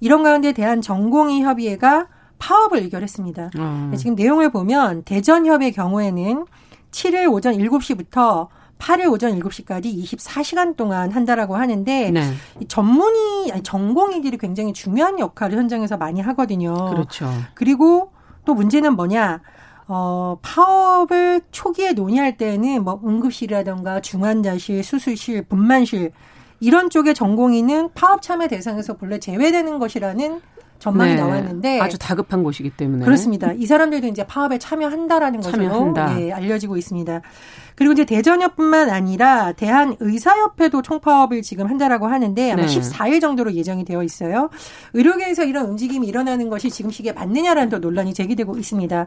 [0.00, 2.08] 이런 가운데 대한 전공의 협의회가
[2.38, 3.50] 파업을 의결했습니다.
[3.56, 3.94] 음.
[3.96, 6.46] 지금 내용을 보면 대전협의 경우에는
[6.90, 12.22] 7일 오전 7시부터 8일 오전 7시까지 24시간 동안 한다라고 하는데 네.
[12.66, 16.74] 전문의 아니 전공의들이 굉장히 중요한 역할을 현장에서 많이 하거든요.
[16.90, 17.30] 그렇죠.
[17.54, 18.12] 그리고
[18.46, 19.42] 또 문제는 뭐냐?
[19.86, 26.12] 어, 파업을 초기에 논의할 때는 뭐 응급실이라던가 중환자실, 수술실, 분만실
[26.60, 30.40] 이런 쪽의 전공의는 파업 참여 대상에서 본래 제외되는 것이라는
[30.80, 31.20] 전망이 네.
[31.20, 33.52] 나왔는데 아주 다급한 곳이기 때문에 그렇습니다.
[33.52, 36.06] 이 사람들도 이제 파업에 참여한다라는 참여한다.
[36.06, 37.20] 것으로 예, 알려지고 있습니다.
[37.76, 42.68] 그리고 이제 대전협뿐만 아니라 대한의사협회도 총파업을 지금 한다라고 하는데 아마 네.
[42.68, 44.50] 14일 정도로 예정이 되어 있어요.
[44.94, 49.06] 의료계에서 이런 움직임이 일어나는 것이 지금 시기에 맞느냐라는 또 논란이 제기되고 있습니다.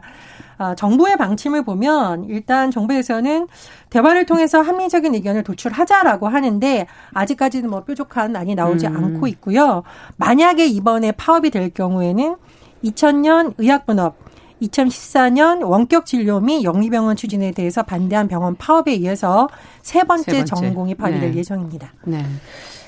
[0.58, 3.48] 아, 정부의 방침을 보면 일단 정부에서는
[3.90, 8.96] 대화를 통해서 합리적인 의견을 도출하자라고 하는데 아직까지는 뭐 뾰족한 안이 나오지 음.
[8.96, 9.82] 않고 있고요.
[10.16, 12.36] 만약에 이번에 파업이 될 경우에는
[12.84, 14.24] 2000년 의학분업
[14.62, 19.48] 2014년 원격 진료 및 영리병원 추진에 대해서 반대한 병원 파업에 의해서
[19.82, 20.54] 세 번째, 세 번째.
[20.54, 21.38] 전공이 발의될 네.
[21.38, 21.92] 예정입니다.
[22.04, 22.24] 네.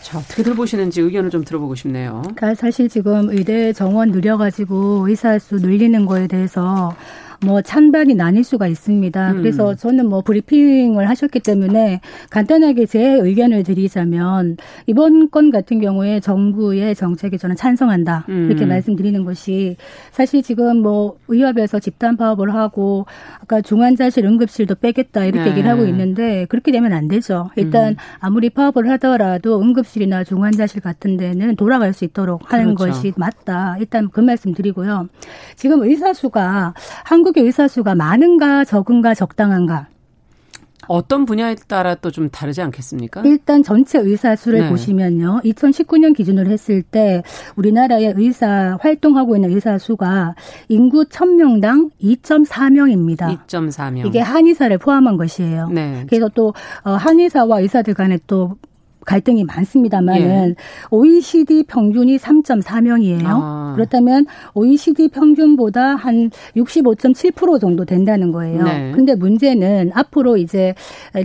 [0.02, 2.22] 자, 어떻게들 보시는지 의견을 좀 들어보고 싶네요.
[2.22, 6.94] 그러니까 사실 지금 의대 정원 늘려가지고 의사 수 늘리는 거에 대해서
[7.44, 9.32] 뭐 찬반이 나뉠 수가 있습니다.
[9.32, 9.36] 음.
[9.38, 16.94] 그래서 저는 뭐 브리핑을 하셨기 때문에 간단하게 제 의견을 드리자면 이번 건 같은 경우에 정부의
[16.94, 18.48] 정책에 저는 찬성한다 음.
[18.50, 19.76] 이렇게 말씀드리는 것이
[20.12, 23.06] 사실 지금 뭐 의협에서 집단 파업을 하고
[23.40, 25.50] 아까 중환자실 응급실도 빼겠다 이렇게 네.
[25.50, 27.50] 얘기를 하고 있는데 그렇게 되면 안 되죠.
[27.56, 27.96] 일단 음.
[28.20, 32.92] 아무리 파업을 하더라도 응급실이나 중환자실 같은 데는 돌아갈 수 있도록 하는 그렇죠.
[32.94, 33.76] 것이 맞다.
[33.78, 35.08] 일단 그 말씀 드리고요.
[35.56, 39.88] 지금 의사 수가 한국 의 의사 수가 많은가 적은가 적당한가
[40.88, 43.22] 어떤 분야에 따라 또 좀 다르지 않겠습니까?
[43.24, 44.68] 일단 전체 의사 수를 네.
[44.70, 45.40] 보시면요.
[45.44, 47.22] 2019년 기준으로 했을 때
[47.56, 50.34] 우리나라의 의사 활동하고 있는 의사 수가
[50.68, 53.46] 인구 1000명당 2.4명입니다.
[53.46, 54.06] 2.4명.
[54.06, 55.68] 이게 한의사를 포함한 것이에요.
[55.68, 56.06] 네.
[56.08, 58.56] 그래서 또 어, 한의사와 의사들 간에 또
[59.06, 60.54] 갈등이 많습니다만은 예.
[60.90, 63.24] OECD 평균이 3.4명이에요.
[63.24, 63.72] 아.
[63.74, 68.64] 그렇다면 OECD 평균보다 한 65.7% 정도 된다는 거예요.
[68.64, 68.92] 네.
[68.94, 70.74] 근데 문제는 앞으로 이제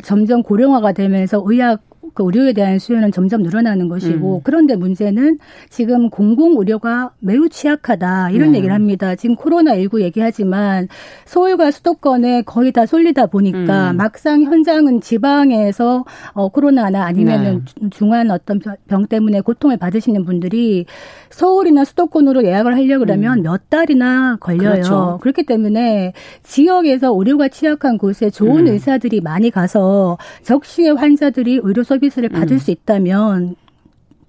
[0.04, 1.82] 점점 고령화가 되면서 의학
[2.14, 4.42] 그 의료에 대한 수요는 점점 늘어나는 것이고 음.
[4.44, 5.38] 그런데 문제는
[5.70, 8.58] 지금 공공 의료가 매우 취약하다 이런 네.
[8.58, 9.16] 얘기를 합니다.
[9.16, 10.88] 지금 코로나 19 얘기하지만
[11.26, 13.98] 서울과 수도권에 거의 다 쏠리다 보니까 음.
[13.98, 17.90] 막상 현장은 지방에서 어 코로나나 아니면은 네.
[17.92, 20.86] 중한 어떤 병 때문에 고통을 받으시는 분들이
[21.30, 23.44] 서울이나 수도권으로 예약을 하려고 그러면 음.
[23.44, 24.72] 몇 달이나 걸려요.
[24.72, 25.20] 그렇죠.
[25.22, 28.74] 그렇기 때문에 지역에서 의료가 취약한 곳에 좋은 음.
[28.74, 32.60] 의사들이 많이 가서 적시에 환자들이 의료 서비스를 받을 음.
[32.60, 33.56] 수 있다면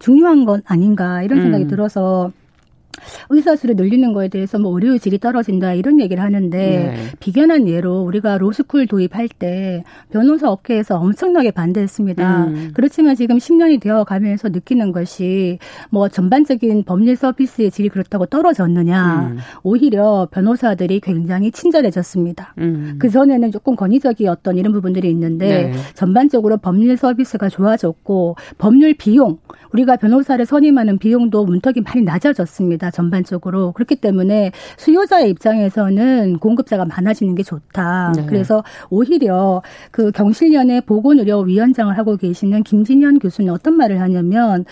[0.01, 1.69] 중요한 건 아닌가 이런 생각이 음.
[1.69, 2.33] 들어서
[3.31, 6.95] 의사 수를 늘리는 거에 대해서 뭐 의료의 질이 떨어진다 이런 얘기를 하는데 네.
[7.21, 12.45] 비견한 예로 우리가 로스쿨 도입할 때 변호사 업계에서 엄청나게 반대했습니다.
[12.45, 12.71] 음.
[12.75, 15.59] 그렇지만 지금 10년이 되어 가면서 느끼는 것이
[15.91, 19.39] 뭐 전반적인 법률 서비스의 질이 그렇다고 떨어졌느냐 음.
[19.63, 22.55] 오히려 변호사들이 굉장히 친절해졌습니다.
[22.59, 22.97] 음.
[22.99, 25.73] 그 전에는 조금 권위적이었던 이런 부분들이 있는데 네.
[25.95, 29.39] 전반적으로 법률 서비스가 좋아졌고 법률 비용
[29.73, 32.91] 우리가 변호사를 선임하는 비용도 문턱이 많이 낮아졌습니다.
[32.91, 33.73] 전반적으로.
[33.73, 38.13] 그렇기 때문에 수요자의 입장에서는 공급자가 많아지는 게 좋다.
[38.17, 38.27] 네.
[38.27, 44.65] 그래서 오히려 그 경실련의 보건의료위원장을 하고 계시는 김진현 교수는 어떤 말을 하냐면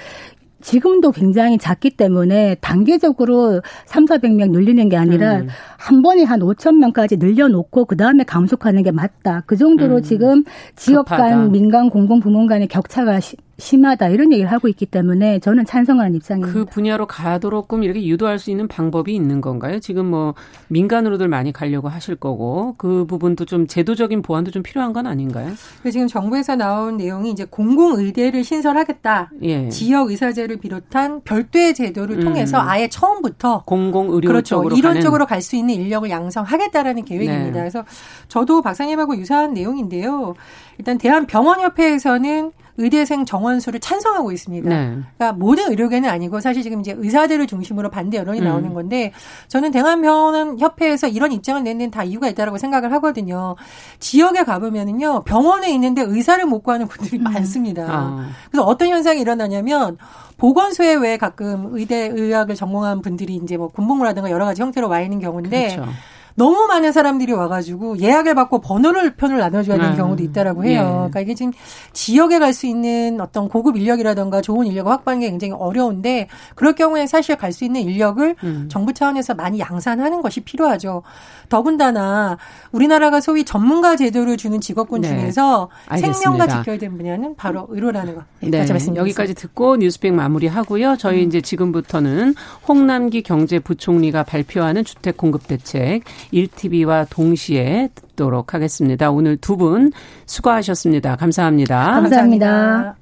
[0.61, 5.49] 지금도 굉장히 작기 때문에 단계적으로 3, 400명 늘리는 게 아니라 음.
[5.79, 9.43] 한 번에 한 5천 명까지 늘려놓고 그 다음에 감속하는 게 맞다.
[9.47, 10.03] 그 정도로 음.
[10.03, 10.45] 지금
[10.77, 13.21] 지역 간 민간 공공 부문 간의 격차가
[13.61, 16.53] 심하다 이런 얘기를 하고 있기 때문에 저는 찬성하는 입장입니다.
[16.53, 19.79] 그 분야로 가도록끔 이렇게 유도할 수 있는 방법이 있는 건가요?
[19.81, 20.35] 지금 뭐
[20.69, 25.53] 민간으로들 많이 가려고 하실 거고 그 부분도 좀 제도적인 보완도 좀 필요한 건 아닌가요?
[25.91, 29.31] 지금 정부에서 나온 내용이 이제 공공 의대를 신설하겠다.
[29.43, 29.69] 예.
[29.69, 32.25] 지역 의사제를 비롯한 별도의 제도를 음.
[32.25, 34.57] 통해서 아예 처음부터 공공 의료 그렇죠.
[34.57, 37.45] 쪽으로 이런 쪽으로 갈 수 있는 인력을 양성하겠다라는 계획입니다.
[37.47, 37.59] 네.
[37.61, 37.83] 그래서
[38.29, 40.35] 저도 박사님하고 유사한 내용인데요.
[40.81, 44.67] 일단 대한병원협회에서는 의대생 정원 수를 찬성하고 있습니다.
[44.67, 44.97] 네.
[45.19, 48.45] 그러니까 모든 의료계는 아니고 사실 지금 이제 의사들을 중심으로 반대 여론이 음.
[48.45, 49.13] 나오는 건데
[49.49, 53.57] 저는 대한병원 협회에서 이런 입장을 내는 다 이유가 있다라고 생각을 하거든요.
[53.99, 57.25] 지역에 가보면은요 병원에 있는데 의사를 못 구하는 분들이 음.
[57.25, 57.87] 많습니다.
[57.87, 58.31] 아.
[58.51, 59.99] 그래서 어떤 현상이 일어나냐면
[60.39, 65.19] 보건소에 왜 가끔 의대 의학을 전공한 분들이 이제 뭐 군복무라든가 여러 가지 형태로 와 있는
[65.19, 65.77] 경우인데.
[65.77, 65.93] 그렇죠.
[66.35, 69.97] 너무 많은 사람들이 와가지고 예약을 받고 번호를 편을 나눠줘야 되는 음.
[69.97, 70.81] 경우도 있다라고 해요.
[70.81, 70.93] 예.
[70.95, 71.53] 그러니까 이게 지금
[71.93, 77.07] 지역에 갈 수 있는 어떤 고급 인력이라든가 좋은 인력을 확보하는 게 굉장히 어려운데 그럴 경우에
[77.07, 78.69] 사실 갈 수 있는 인력을 음.
[78.71, 81.03] 정부 차원에서 많이 양산하는 것이 필요하죠.
[81.49, 82.39] 더군다나
[82.73, 85.09] 우리나라가 소위 전문가 제도를 주는 직업군 네.
[85.09, 86.19] 중에서 알겠습니다.
[86.19, 88.23] 생명과 지켜야 되는 분야는 바로 의료라는 거.
[88.41, 88.67] 네.
[88.97, 90.97] 여기까지 듣고 뉴스백 마무리하고요.
[90.97, 91.29] 저희 음.
[91.29, 92.35] 이제 지금부터는
[92.69, 96.03] 홍남기 경제부총리가 발표하는 주택 공급 대책
[96.33, 99.11] 1TV와 동시에 듣도록 하겠습니다.
[99.11, 99.93] 오늘 두 분
[100.27, 101.17] 수고하셨습니다.
[101.17, 101.85] 감사합니다.
[101.93, 102.97] 감사합니다.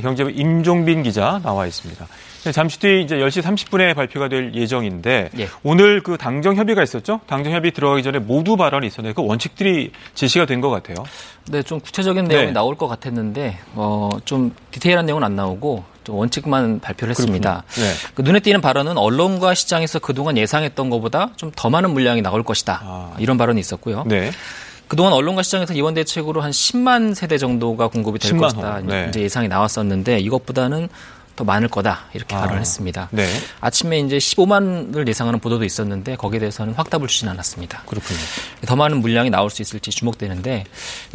[0.00, 2.06] 경제부 임종빈 기자 나와 있습니다.
[2.44, 5.48] 네, 잠시 뒤 이제 10시 30분에 발표가 될 예정인데 예.
[5.62, 7.20] 오늘 그 당정 협의가 있었죠?
[7.26, 10.96] 당정 협의 들어가기 전에 모두 발언이 있었는데 그 원칙들이 제시가 된 것 같아요.
[11.50, 12.52] 네, 좀 구체적인 내용이 네.
[12.52, 17.62] 나올 것 같았는데 어, 좀 디테일한 내용은 안 나오고 좀 원칙만 발표를 했습니다.
[17.76, 17.92] 네.
[18.14, 22.80] 그 눈에 띄는 발언은 언론과 시장에서 그동안 예상했던 것보다 좀 더 많은 물량이 나올 것이다.
[22.84, 23.12] 아.
[23.18, 24.04] 이런 발언이 있었고요.
[24.06, 24.30] 네.
[24.88, 28.80] 그동안 언론과 시장에서 이번 대책으로 한 10만 세대 정도가 공급이 될 것이다.
[28.84, 29.06] 네.
[29.08, 30.88] 이제 예상이 나왔었는데 이것보다는
[31.36, 33.08] 더 많을 거다 이렇게 아, 발언을 했습니다.
[33.10, 33.26] 네.
[33.60, 37.82] 아침에 이제 15만을 예상하는 보도도 있었는데 거기에 대해서는 확답을 주진 않았습니다.
[37.86, 38.18] 그렇군요.
[38.66, 40.64] 더 많은 물량이 나올 수 있을지 주목되는데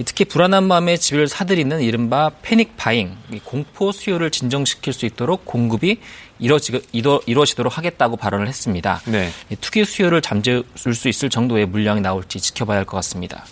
[0.06, 6.00] 특히 불안한 마음에 집을 사들이는 이른바 패닉 바잉 공포 수요를 진정시킬 수 있도록 공급이
[6.40, 9.02] 이루어지, 이루어지도록 하겠다고 발언을 했습니다.
[9.06, 9.32] 네.
[9.62, 13.44] 투기 수요를 잠재울 수 있을 정도의 물량이 나올지 지켜봐야 할 것 같습니다.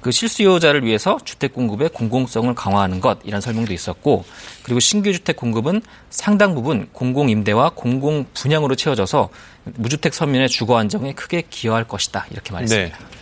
[0.00, 4.24] 그 실수요자를 위해서 주택 공급의 공공성을 강화하는 것 이런 설명도 있었고
[4.62, 9.28] 그리고 신규 주택 공급은 상당 부분 공공 임대와 공공 분양으로 채워져서
[9.64, 12.98] 무주택 서민의 주거 안정에 크게 기여할 것이다 이렇게 말했습니다.
[12.98, 13.19] 네.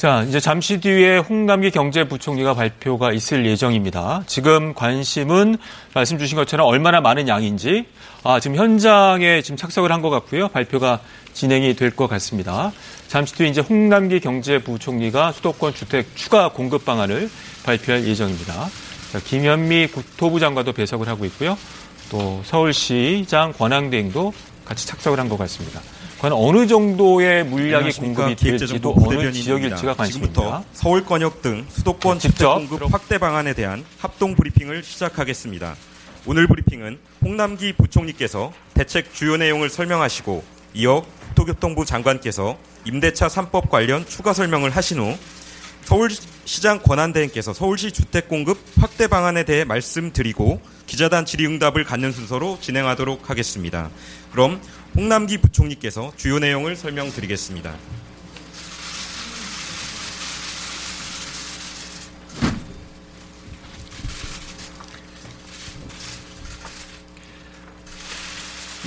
[0.00, 4.22] 자, 이제 잠시 뒤에 홍남기 경제부총리가 발표가 있을 예정입니다.
[4.26, 5.58] 지금 관심은
[5.92, 7.84] 말씀 주신 것처럼 얼마나 많은 양인지,
[8.24, 10.48] 아, 지금 현장에 지금 착석을 한 것 같고요.
[10.48, 11.00] 발표가
[11.34, 12.72] 진행이 될 것 같습니다.
[13.08, 17.28] 잠시 뒤에 이제 홍남기 경제부총리가 수도권 주택 추가 공급 방안을
[17.66, 18.70] 발표할 예정입니다.
[19.12, 21.58] 자, 김현미 국토부 장관도 배석을 하고 있고요.
[22.10, 24.32] 또 서울시장 권한대행도
[24.64, 25.82] 같이 착석을 한 것 같습니다.
[26.20, 30.64] 과연 어느 정도의 물량이 공급이 될지도 어느 지역일지가 관심입니다.
[30.74, 35.74] 서울권역 등 수도권 직접 공급 확대 방안에 대한 합동 브리핑을 시작하겠습니다.
[36.26, 44.34] 오늘 브리핑은 홍남기 부총리께서 대책 주요 내용을 설명하시고 이어 국토교통부 장관께서 임대차 3법 관련 추가
[44.34, 45.16] 설명을 하신 후
[45.84, 53.90] 서울시장 권한대행께서 서울시 주택공급 확대 방안에 대해 말씀드리고 기자단 질의응답을 갖는 순서로 진행하도록 하겠습니다.
[54.32, 54.60] 그럼
[54.96, 57.74] 홍남기 부총리께서 주요 내용을 설명드리겠습니다.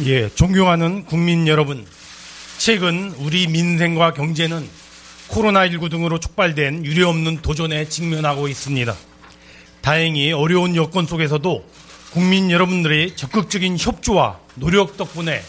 [0.06, 1.86] 예, 존경하는 국민 여러분.
[2.58, 4.68] 최근 우리 민생과 경제는
[5.34, 8.96] 코로나19 등으로 촉발된 유례 없는 도전에 직면하고 있습니다.
[9.82, 11.66] 다행히 어려운 여건 속에서도
[12.12, 15.42] 국민 여러분들의 적극적인 협조와 노력 덕분에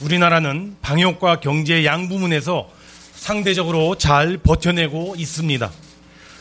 [0.00, 2.68] 우리나라는 방역과 경제 양 부문에서
[3.14, 5.70] 상대적으로 잘 버텨내고 있습니다.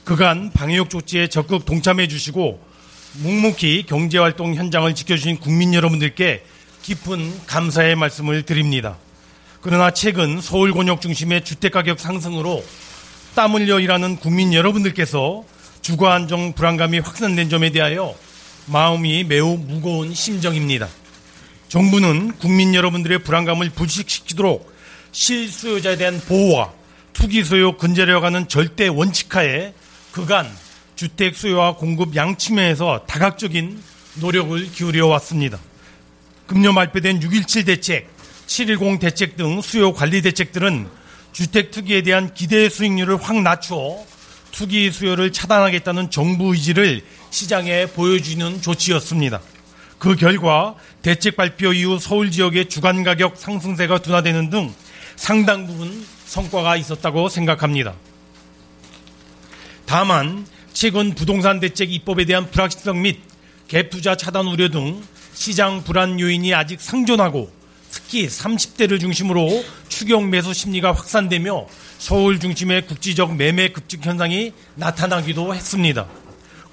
[0.03, 2.59] 그간 방역 조치에 적극 동참해 주시고
[3.21, 6.43] 묵묵히 경제활동 현장을 지켜주신 국민 여러분들께
[6.81, 8.97] 깊은 감사의 말씀을 드립니다.
[9.61, 12.63] 그러나 최근 서울 권역 중심의 주택가격 상승으로
[13.37, 15.43] 땀 흘려 일하는 국민 여러분들께서
[15.83, 18.15] 주거 안정 불안감이 확산된 점에 대하여
[18.65, 20.87] 마음이 매우 무거운 심정입니다.
[21.67, 24.73] 정부는 국민 여러분들의 불안감을 불식시키도록
[25.11, 26.73] 실수요자에 대한 보호와
[27.13, 29.75] 투기 수요 근절해 가는 절대 원칙하에
[30.11, 30.49] 그간
[30.95, 33.79] 주택 수요와 공급 양 측면에서 다각적인
[34.15, 35.59] 노력을 기울여 왔습니다.
[36.47, 38.09] 금년 발표된 6.17 대책,
[38.47, 40.87] 7.10 대책 등 수요 관리 대책들은
[41.37, 44.03] 주택 투기에 대한 기대 수익률을 확 낮추어
[44.51, 49.39] 투기 수요를 차단하겠다는 정부 의지를 시장에 보여주는 조치였습니다.
[49.99, 50.73] 그 결과
[51.03, 54.73] 대책 발표 이후 서울 지역의 주간 가격 상승세가 둔화되는 등
[55.15, 57.93] 상당 부분 성과가 있었다고 생각합니다.
[59.85, 63.19] 다만 최근 부동산 대책 입법에 대한 불확실성 및
[63.67, 65.03] 갭투자 차단 우려 등
[65.35, 67.56] 시장 불안 요인이 아직 상존하고
[67.97, 71.65] 특히 30대를 중심으로 추경 매수 심리가 확산되며
[71.97, 76.05] 서울 중심의 국지적 매매 급증 현상이 나타나기도 했습니다.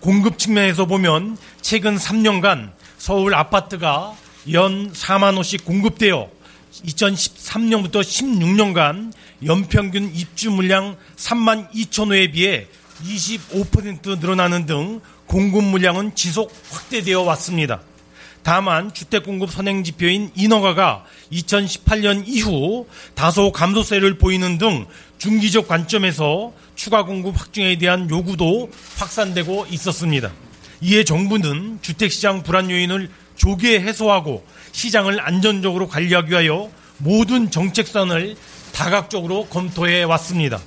[0.00, 4.14] 공급 측면에서 보면 최근 3년간 서울 아파트가
[4.52, 6.28] 연 4만 호씩 공급되어
[6.84, 9.12] 2013년부터 16년간
[9.46, 12.66] 연평균 입주 물량 3만 2천 호에 비해
[13.02, 17.80] 25% 늘어나는 등 공급 물량은 지속 확대되어 왔습니다.
[18.44, 27.04] 다만 주택 공급 선행 지표인 인허가가 2018년 이후 다소 감소세를 보이는 등 중기적 관점에서 추가
[27.04, 30.30] 공급 확충에 대한 요구도 확산되고 있었습니다.
[30.82, 38.36] 이에 정부는 주택시장 불안 요인을 조기에 해소하고 시장을 안전적으로 관리하기 위하여 모든 정책선을
[38.74, 40.60] 다각적으로 검토해 왔습니다.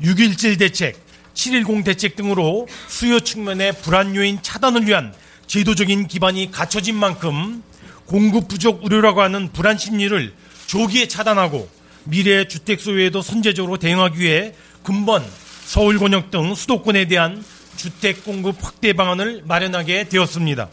[0.00, 0.96] 6.17 대책,
[1.34, 5.12] 7.10 대책 등으로 수요 측면의 불안 요인 차단을 위한
[5.50, 7.64] 제도적인 기반이 갖춰진 만큼
[8.06, 10.32] 공급 부족 우려라고 하는 불안 심리를
[10.68, 11.68] 조기에 차단하고
[12.04, 15.24] 미래 주택 소유에도 선제적으로 대응하기 위해 근본
[15.64, 20.68] 서울 권역 등 수도권에 대한 주택 공급 확대 방안을 마련하게 되었습니다.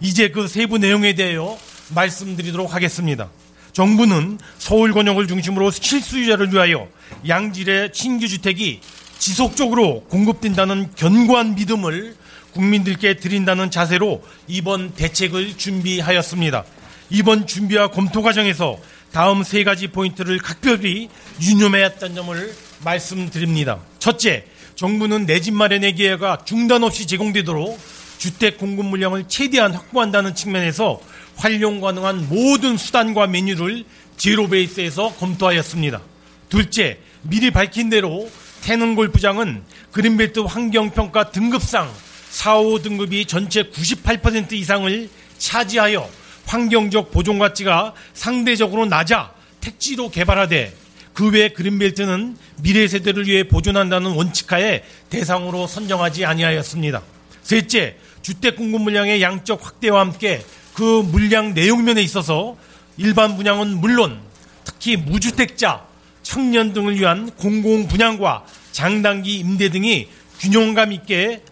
[0.00, 1.58] 이제 그 세부 내용에 대하여
[1.92, 3.30] 말씀드리도록 하겠습니다.
[3.72, 6.86] 정부는 서울 권역을 중심으로 실수요자를 위하여
[7.26, 8.78] 양질의 신규 주택이
[9.18, 12.14] 지속적으로 공급된다는 견고한 믿음을
[12.52, 16.64] 국민들께 드린다는 자세로 이번 대책을 준비하였습니다.
[17.10, 18.78] 이번 준비와 검토 과정에서
[19.12, 21.08] 다음 세 가지 포인트를 각별히
[21.42, 23.80] 유념해왔다는 점을 말씀드립니다.
[23.98, 24.44] 첫째,
[24.76, 27.78] 정부는 내 집 마련의 기회가 중단 없이 제공되도록
[28.18, 31.00] 주택 공급 물량을 최대한 확보한다는 측면에서
[31.36, 33.84] 활용 가능한 모든 수단과 메뉴를
[34.16, 36.00] 제로 베이스에서 검토하였습니다.
[36.48, 38.30] 둘째, 미리 밝힌 대로
[38.62, 41.90] 태능 골프장은 그린벨트 환경평가 등급상
[42.30, 46.08] 4, 5등급이 전체 98% 이상을 차지하여
[46.46, 50.74] 환경적 보존 가치가 상대적으로 낮아 택지로 개발하되
[51.12, 57.02] 그 외 그린벨트는 미래 세대를 위해 보존한다는 원칙하에 대상으로 선정하지 아니하였습니다.
[57.42, 62.56] 셋째, 주택 공급 물량의 양적 확대와 함께 그 물량 내용면에 있어서
[62.96, 64.20] 일반 분양은 물론
[64.64, 65.84] 특히 무주택자,
[66.22, 71.42] 청년 등을 위한 공공 분양과 장단기 임대 등이 균형감 있게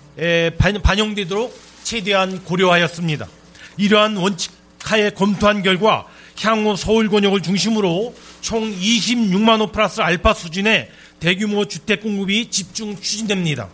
[0.83, 3.29] 반영되도록 최대한 고려하였습니다.
[3.77, 4.53] 이러한 원칙
[4.83, 6.07] 하에 검토한 결과
[6.41, 13.69] 향후 서울 권역을 중심으로 총 26만 호 플러스 알파 수준의 대규모 주택 공급이 집중 추진됩니다.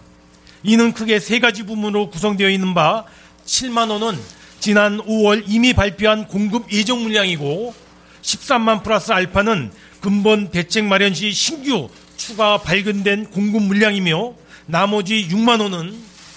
[0.63, 3.05] 이는 크게 세 가지 부문으로 구성되어 있는 바
[3.47, 4.19] 7만 호는
[4.61, 7.75] 지난 5월 이미 발표한 공급 예정 물량이고
[8.23, 14.35] 13만 플러스 알파는 근본 대책 마련 시 신규 추가 발견된 공급 물량이며
[14.67, 15.95] 나머지 6만 호는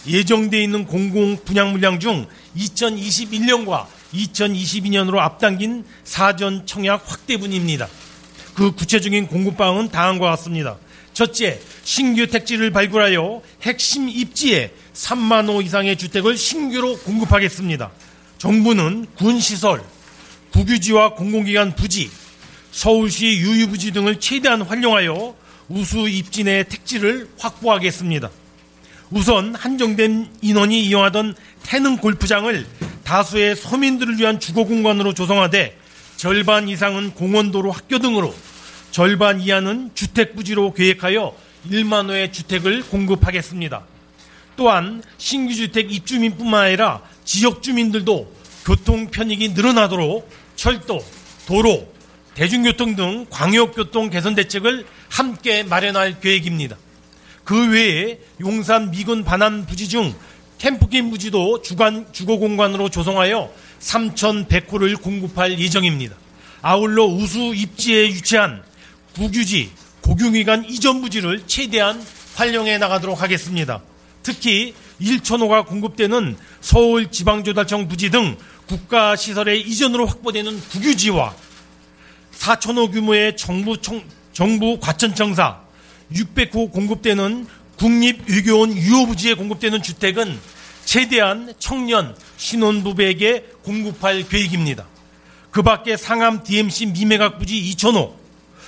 [0.08, 7.88] 예정돼 있는 공공 분양 물량 중 2021년과 2022년으로 앞당긴 사전 청약 확대분입니다.
[8.56, 10.78] 그 구체적인 공급 방은 다음과 같습니다.
[11.13, 17.91] 첫째, 신규 택지를 발굴하여 핵심 입지에 3만 호 이상의 주택을 신규로 공급하겠습니다.
[18.38, 19.84] 정부는 군시설,
[20.52, 22.10] 국유지와 공공기관 부지,
[22.72, 25.36] 서울시 유유부지 등을 최대한 활용하여
[25.70, 28.30] 우수 입지 내 택지를 확보하겠습니다.
[29.10, 32.65] 우선 한정된 인원이 이용하던 태능 골프장을
[33.04, 35.78] 다수의 서민들을 위한 주거 공간으로 조성하되
[36.17, 38.36] 절반 이상은 공원도로 학교 등으로
[38.91, 41.36] 절반 이하는 주택 부지로 계획하여
[41.70, 43.86] 1만 호의 주택을 공급하겠습니다.
[44.58, 48.34] 또한 신규 주택 입주민뿐만 아니라 지역 주민들도
[48.65, 51.00] 교통 편익이 늘어나도록 철도,
[51.46, 51.88] 도로,
[52.34, 56.76] 대중교통 등 광역교통 개선 대책을 함께 마련할 계획입니다.
[57.48, 60.14] 그 외에 용산 미군 반환 부지 중
[60.58, 66.14] 캠프긴 부지도 주간 주거 공간으로 조성하여 3,100호를 공급할 예정입니다.
[66.62, 68.64] 아울러 우수 입지에 위치한
[69.16, 72.04] 국유지, 고경기관 이전 부지를 최대한
[72.36, 73.82] 활용해 나가도록 하겠습니다.
[74.24, 78.36] 특히 1천호가 공급되는 서울 지방조달청 부지 등
[78.68, 81.34] 국가 시설의 이전으로 확보되는 국유지와
[82.38, 85.67] 4천호 규모의 정부, 청, 정부 과천청사,
[86.13, 90.39] 600호 공급되는 국립유교원 유효부지에 공급되는 주택은
[90.86, 94.86] 최대한 청년 신혼부부에게 공급할 계획입니다.
[95.52, 98.13] 그 밖에 상암 DMC 미매각 부지 2,000호,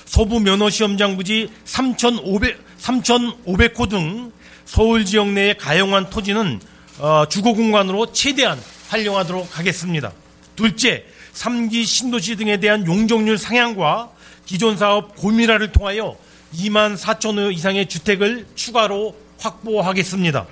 [0.04, 4.32] 소부 면허시험장 부지 3,500, 3,500호 등
[4.64, 6.60] 서울 지역 내의 가용한 토지는
[6.98, 10.12] 어, 주거 공간으로 최대한 활용하도록 하겠습니다.
[10.56, 14.10] 둘째, 3기 신도시 등에 대한 용적률 상향과
[14.44, 16.16] 기존 사업 고밀화를 통하여
[16.54, 20.46] 2만 4천 호 이상의 주택을 추가로 확보하겠습니다.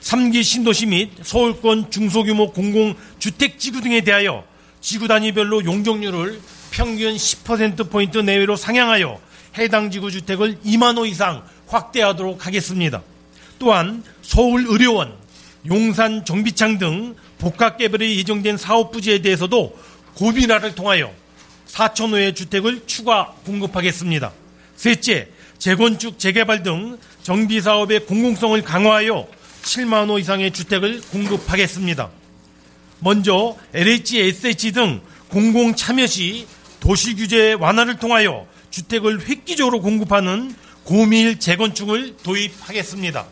[0.00, 4.44] 3기 신도시 및 서울권 중소규모 공공주택지구 등에 대하여
[4.80, 6.40] 지구 단위별로 용적률을
[6.70, 9.20] 평균 10%포인트 내외로 상향하여
[9.58, 13.02] 해당 지구 주택을 2만 호 이상 확대하도록 하겠습니다.
[13.58, 15.14] 또한 서울의료원,
[15.66, 19.78] 용산 정비창 등 복합개발이 예정된 사업 부지에 대해서도
[20.14, 21.12] 고민화를 통하여
[21.68, 24.32] 4천 호의 주택을 추가 공급하겠습니다.
[24.76, 29.28] 셋째, 재건축, 재개발 등 정비 사업의 공공성을 강화하여
[29.62, 32.10] 7만 호 이상의 주택을 공급하겠습니다.
[32.98, 36.46] 먼저 LH, SH 등 공공 참여 시
[36.80, 40.54] 도시 규제 완화를 통하여 주택을 획기적으로 공급하는
[40.84, 43.26] 고밀 재건축을 도입하겠습니다.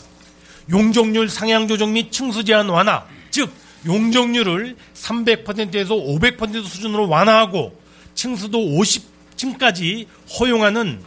[0.71, 3.53] 용적률 상향 조정 및 층수 제한 완화, 즉
[3.87, 7.77] 용적률을 300%에서 500% 수준으로 완화하고
[8.15, 10.07] 층수도 50층까지
[10.39, 11.03] 허용하는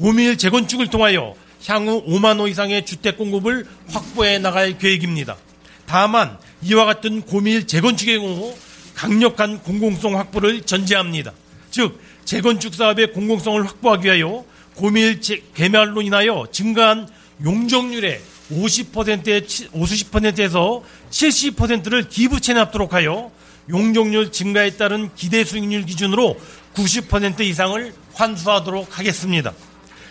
[0.00, 1.34] 고밀 재건축을 통하여
[1.66, 5.36] 향후 5만 호 이상의 주택 공급을 확보해 나갈 계획입니다.
[5.84, 8.56] 다만 이와 같은 고밀 재건축의 경우
[8.94, 11.32] 강력한 공공성 확보를 전제합니다.
[11.70, 14.42] 즉 재건축 사업의 공공성을 확보하기 위하여
[14.74, 15.20] 고밀
[15.54, 17.06] 개발로 인하여 증가한
[17.44, 23.30] 용적률의 50%에 50%에서 70%를 기부 체납하도록 하여
[23.68, 26.40] 용적률 증가에 따른 기대 수익률 기준으로
[26.72, 29.52] 90% 이상을 환수하도록 하겠습니다.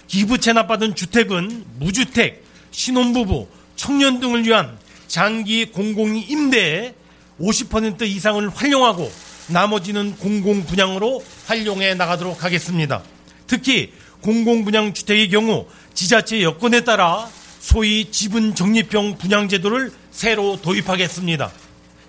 [0.09, 6.95] 기부 체납받은 주택은 무주택, 신혼부부, 청년 등을 위한 장기 공공 임대에
[7.39, 9.09] 50% 이상을 활용하고
[9.47, 13.03] 나머지는 공공 분양으로 활용해 나가도록 하겠습니다.
[13.45, 21.51] 특히 공공 분양 주택의 경우 지자체 여건에 따라 소위 지분 적립형 분양 제도를 새로 도입하겠습니다.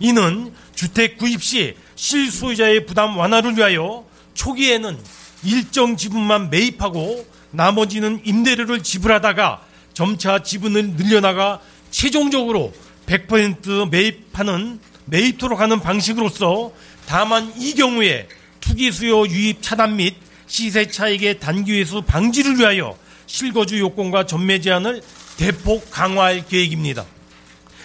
[0.00, 4.98] 이는 주택 구입 시 실소유자의 부담 완화를 위하여 초기에는
[5.44, 12.72] 일정 지분만 매입하고 나머지는 임대료를 지불하다가 점차 지분을 늘려나가 최종적으로
[13.06, 16.72] 100% 매입하는 매입토록 하는 방식으로서
[17.06, 18.28] 다만 이 경우에
[18.60, 20.14] 투기 수요 유입 차단 및
[20.46, 22.96] 시세 차익의 단기 회수 방지를 위하여
[23.26, 25.02] 실거주 요건과 전매 제한을
[25.36, 27.04] 대폭 강화할 계획입니다.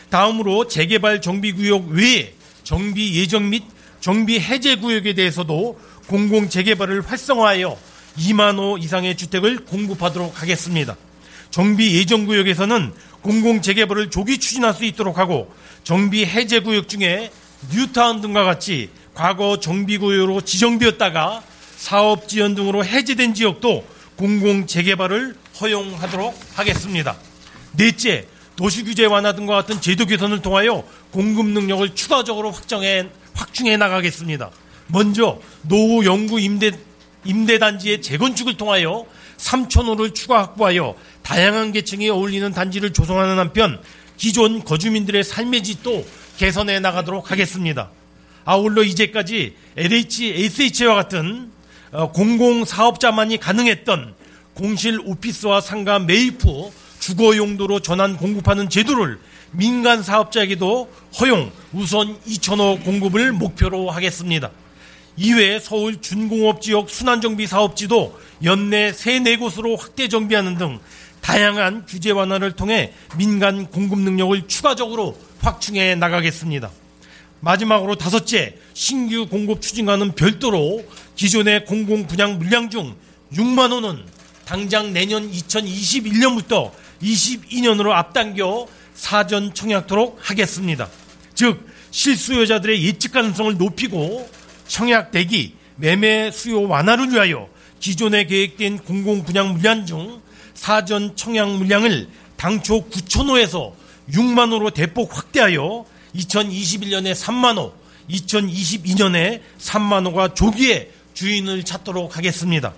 [0.09, 3.63] 다음으로 재개발 정비구역 외에 정비 예정 및
[3.99, 7.77] 정비 해제 구역에 대해서도 공공 재개발을 활성화하여
[8.17, 10.95] 2만 호 이상의 주택을 공급하도록 하겠습니다.
[11.51, 15.53] 정비 예정 구역에서는 공공 재개발을 조기 추진할 수 있도록 하고
[15.83, 17.31] 정비 해제 구역 중에
[17.71, 21.41] 뉴타운 등과 같이 과거 정비 구역으로 지정되었다가
[21.77, 23.85] 사업 지연 등으로 해제된 지역도
[24.15, 27.15] 공공 재개발을 허용하도록 하겠습니다.
[27.73, 34.49] 넷째, 도시 규제 완화 등과 같은 제도 개선을 통하여 공급 능력을 추가적으로 확정해 확충해 나가겠습니다.
[34.87, 36.71] 먼저 노후 연구 임대
[37.25, 39.05] 임대단지의 재건축을 통하여
[39.37, 43.81] 3천호를 추가 확보하여 다양한 계층이 어울리는 단지를 조성하는 한편
[44.17, 46.05] 기존 거주민들의 삶의 질도
[46.37, 47.89] 개선해 나가도록 하겠습니다.
[48.45, 51.51] 아울러 이제까지 LH, SH와 같은
[51.91, 54.13] 어, 공공사업자만이 가능했던
[54.53, 59.19] 공실 오피스와 상가 매입 후 주거 용도로 전환 공급하는 제도를
[59.51, 64.51] 민간 사업자에게도 허용 우선 2천호 공급을 목표로 하겠습니다.
[65.17, 70.79] 이외에 서울 준공업 지역 순환정비 사업지도 연내 3, 4곳으로 확대 정비하는 등
[71.21, 76.69] 다양한 규제 완화를 통해 민간 공급 능력을 추가적으로 확충해 나가겠습니다.
[77.39, 80.83] 마지막으로 다섯째, 신규 공급 추진과는 별도로
[81.15, 82.95] 기존의 공공 분양 물량 중
[83.33, 84.03] 6만 호는
[84.45, 90.87] 당장 내년 2021년부터 22년으로 앞당겨 사전 청약토록 하겠습니다.
[91.33, 94.29] 즉 실수요자들의 예측 가능성을 높이고
[94.67, 97.47] 청약 대기, 매매 수요 완화를 위하여
[97.79, 100.21] 기존에 계획된 공공 분양 물량 중
[100.53, 102.07] 사전 청약 물량을
[102.37, 103.73] 당초 9천 호에서
[104.09, 105.85] 6만 호로 대폭 확대하여
[106.15, 107.73] 2021년에 3만 호,
[108.09, 112.73] 2022년에 3만 호가 조기에 주인을 찾도록 하겠습니다.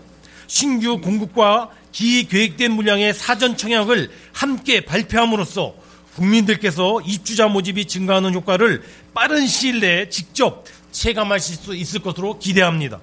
[0.47, 5.75] 신규 공급과 기계획된 물량의 사전 청약을 함께 발표함으로써
[6.15, 8.83] 국민들께서 입주자 모집이 증가하는 효과를
[9.13, 10.65] 빠른 시일 내에 직접
[10.97, 12.99] 체감하실 수 있을 것으로 기대합니다.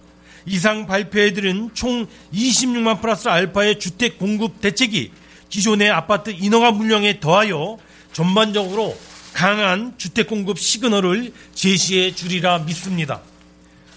[0.47, 5.13] 이상 발표해드린 총 26만 플러스 알파의 주택 공급 대책이
[5.49, 7.79] 기존의 아파트 인허가 물량에 더하여
[8.13, 8.97] 전반적으로
[9.33, 13.21] 강한 주택 공급 시그널을 제시해 주리라 믿습니다.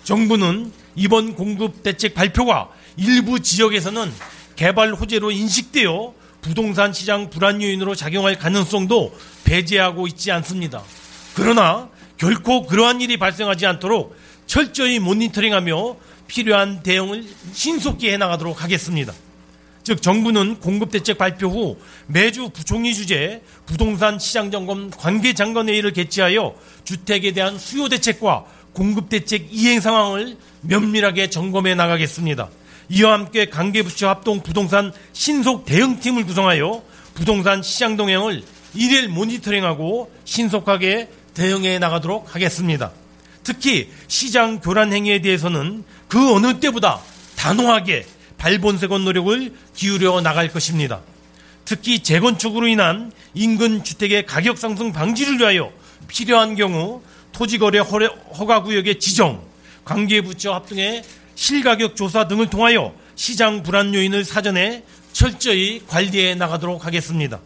[0.04, 4.12] 정부는 이번 공급 대책 발표가 일부 지역에서는
[4.56, 10.84] 개발 호재로 인식되어 부동산 시장 불안 요인으로 작용할 가능성도 배제하고 있지 않습니다.
[11.36, 14.16] 그러나 결코 그러한 일이 발생하지 않도록
[14.48, 15.96] 철저히 모니터링하며
[16.28, 19.14] 필요한 대응을 신속히 해나가도록 하겠습니다.
[19.84, 25.94] 즉 정부는 공급 대책 발표 후 매주 부총리 주재 부동산 시장 점검 관계 장관 회의를
[25.94, 32.50] 개최하여 주택에 대한 수요 대책과 공급 대책 이행 상황을 면밀하게 점검해 나가겠습니다.
[32.90, 38.44] 이와 함께 관계부처 합동 부동산 신속 대응팀을 구성하여 부동산 시장 동향을
[38.76, 42.92] 일일 모니터링하고 신속하게 대응해 나가도록 하겠습니다.
[43.44, 47.00] 특히 시장 교란 행위에 대해서는 그 어느 때보다
[47.36, 48.08] 단호하게
[48.40, 51.02] 발본색원 노력을 기울여 나갈 것입니다.
[51.64, 55.72] 특히 재건축으로 인한 인근 주택의 가격 상승 방지를 위하여
[56.08, 59.44] 필요한 경우 토지거래 허가구역의 지정,
[59.86, 61.04] 관계부처 합동의
[61.36, 64.84] 실가격 조사 등을 통하여 시장 불안 요인을 사전에
[65.14, 67.40] 철저히 관리해 나가도록 하겠습니다.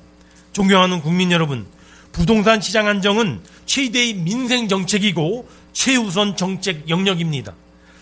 [0.53, 1.65] 존경하는 국민 여러분,
[2.12, 7.53] 부동산 시장 안정은 최대의 민생 정책이고 최우선 정책 영역입니다.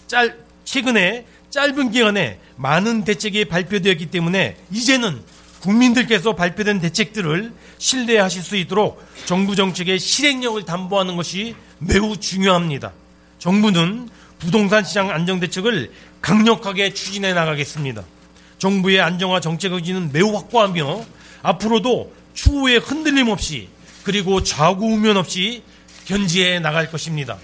[0.08, 5.22] 짤, 최근에 짧은 기간에 많은 대책이 발표되었기 때문에 이제는
[5.62, 12.94] 국민들께서 발표된 대책들을 신뢰하실 수 있도록 정부 정책의 실행력을 담보하는 것이 매우 중요합니다.
[13.40, 15.92] 정부는 부동산 시장 안정 대책을
[16.22, 18.04] 강력하게 추진해 나가겠습니다.
[18.58, 21.06] 정부의 안정화 정책 의지는 매우 확고하며
[21.42, 23.70] 앞으로도 추후에 흔들림 없이
[24.10, 25.62] 그리고 좌우우면 없이
[26.06, 27.38] 견지해 나갈 것입니다.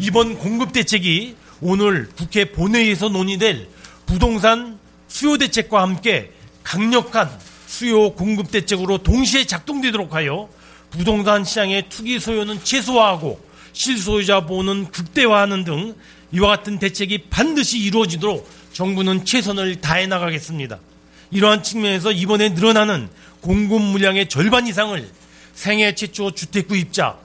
[0.00, 3.68] 이번 공급 대책이 오늘 국회 본회의에서 논의될
[4.06, 6.30] 부동산 수요 대책과 함께
[6.62, 7.30] 강력한
[7.66, 10.48] 수요 공급 대책으로 동시에 작동되도록 하여
[10.88, 13.38] 부동산 시장의 투기 소요는 최소화하고
[13.74, 15.94] 실소유자 보호는 극대화하는 등
[16.32, 20.78] 이와 같은 대책이 반드시 이루어지도록 정부는 최선을 다해 나가겠습니다.
[21.30, 23.10] 이러한 측면에서 이번에 늘어나는
[23.42, 25.25] 공급 물량의 절반 이상을
[25.56, 27.16] 생애 최초 주택 구입자,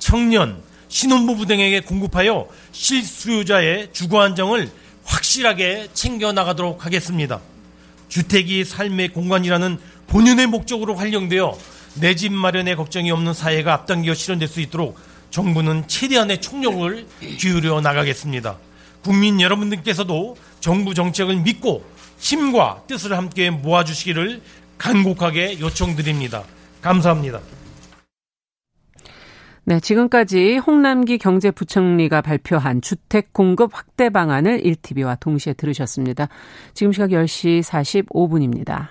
[0.00, 4.70] 청년, 신혼부부 등에게 공급하여 실수요자의 주거 안정을
[5.04, 7.40] 확실하게 챙겨나가도록 하겠습니다.
[8.08, 9.78] 주택이 삶의 공간이라는
[10.08, 11.56] 본연의 목적으로 활용되어
[11.94, 14.98] 내 집 마련에 걱정이 없는 사회가 앞당겨 실현될 수 있도록
[15.30, 17.06] 정부는 최대한의 총력을
[17.38, 18.58] 기울여 나가겠습니다.
[19.02, 21.84] 국민 여러분들께서도 정부 정책을 믿고
[22.18, 24.42] 힘과 뜻을 함께 모아주시기를
[24.76, 26.42] 간곡하게 요청드립니다.
[26.82, 27.40] 감사합니다.
[29.68, 36.28] 네, 지금까지 홍남기 경제부총리가 발표한 주택 공급 확대 방안을 1TV와 동시에 들으셨습니다.
[36.72, 38.86] 지금 시각 10시 45분입니다.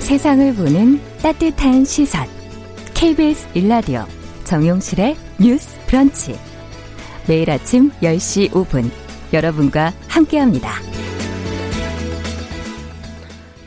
[0.00, 2.41] 세상을 보는 따뜻한 시선.
[3.02, 4.04] KBS 일라디오
[4.44, 6.38] 정용실의 뉴스 브런치.
[7.26, 8.88] 매일 아침 10시 5분
[9.32, 10.70] 여러분과 함께합니다.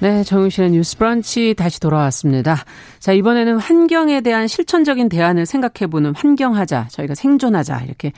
[0.05, 2.63] 네, 정용실의 뉴스 브런치 다시 돌아왔습니다.
[2.99, 8.11] 자, 이번에는 환경에 대한 실천적인 대안을 생각해보는 환경하자, 저희가 생존하자, 이렇게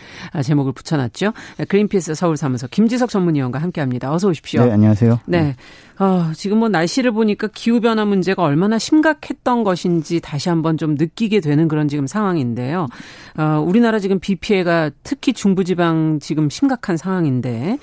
[0.44, 1.32] 제목을 붙여놨죠.
[1.70, 4.12] 그린피스 서울사무소 김지석 전문위원과 함께 합니다.
[4.12, 4.66] 어서 오십시오.
[4.66, 5.22] 네, 안녕하세요.
[5.28, 5.56] 네.
[5.98, 11.70] 어, 지금 뭐 날씨를 보니까 기후변화 문제가 얼마나 심각했던 것인지 다시 한번 좀 느끼게 되는
[11.70, 12.88] 그런 지금 상황인데요.
[13.38, 17.78] 어, 우리나라 지금 비 피해가 특히 중부지방 지금 심각한 상황인데,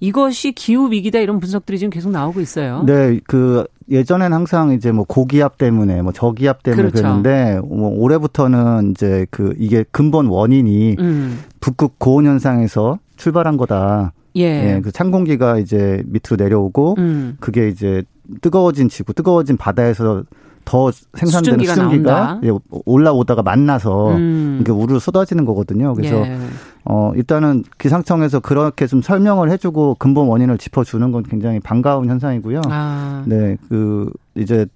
[0.00, 2.84] 이것이 기후 위기다 이런 분석들이 지금 계속 나오고 있어요.
[2.86, 7.02] 네, 그 예전엔 항상 이제 뭐 고기압 때문에 뭐 저기압 때문에 그렇죠.
[7.02, 11.40] 그랬는데 뭐 올해부터는 이제 그 이게 근본 원인이 음.
[11.60, 14.12] 북극 고온 현상에서 출발한 거다.
[14.36, 14.76] 예.
[14.76, 14.80] 예.
[14.82, 17.36] 그 찬 공기가 이제 밑으로 내려오고 음.
[17.40, 18.02] 그게 이제
[18.40, 20.22] 뜨거워진 지구, 뜨거워진 바다에서
[20.68, 22.50] 더 생산되는 수증기가, 수증기가 예,
[22.84, 24.58] 올라오다가 만나서 음.
[24.60, 25.94] 이게 우르르 쏟아지는 거거든요.
[25.94, 26.38] 그래서 예.
[26.84, 32.60] 어 일단은 기상청에서 그렇게 좀 설명을 해주고 근본 원인을 짚어주는 건 굉장히 반가운 현상이고요.
[32.68, 33.24] 아.
[33.26, 34.66] 네, 그 이제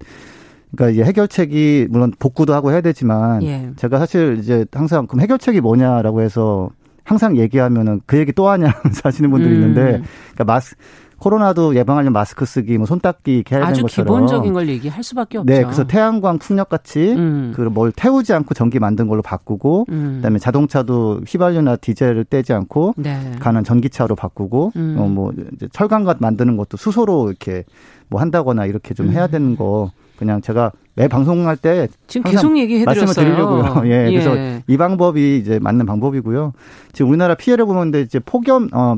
[0.75, 3.69] 그러니까 이제 해결책이 물론 복구도 하고 해야 되지만 예.
[3.75, 6.71] 제가 사실 이제 항상 그럼 해결책이 뭐냐라고 해서
[7.03, 8.73] 항상 얘기하면은 그 얘기 또 하냐
[9.03, 9.61] 하시는 분들이 음.
[9.61, 10.01] 있는데
[10.33, 10.75] 그러니까 마스
[11.23, 15.01] 코로나도 예방하려면 마스크 쓰기, 뭐 손 닦기 이렇게 해야 되는 것처럼 아주 기본적인 걸 얘기할
[15.03, 15.53] 수밖에 없죠.
[15.53, 17.53] 네, 그래서 태양광 풍력 같이 음.
[17.55, 20.15] 그뭘 태우지 않고 전기 만든 걸로 바꾸고 음.
[20.17, 23.31] 그다음에 자동차도 휘발유나 디젤을 떼지 않고 네.
[23.39, 24.95] 가는 전기차로 바꾸고 음.
[24.99, 27.63] 어, 뭐 이제 철강같 만드는 것도 수소로 이렇게
[28.09, 29.31] 뭐 한다거나 이렇게 좀 해야 음.
[29.31, 33.83] 되는 거 그냥 제가 매 방송할 때 지금 계속 얘기해 말씀을 드리려고요.
[33.85, 36.53] 예, 예, 그래서 이 방법이 이제 맞는 방법이고요.
[36.91, 38.97] 지금 우리나라 피해를 보는데 이제 폭염 어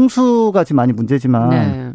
[0.00, 1.92] 홍수가 지금 많이 문제지만 네.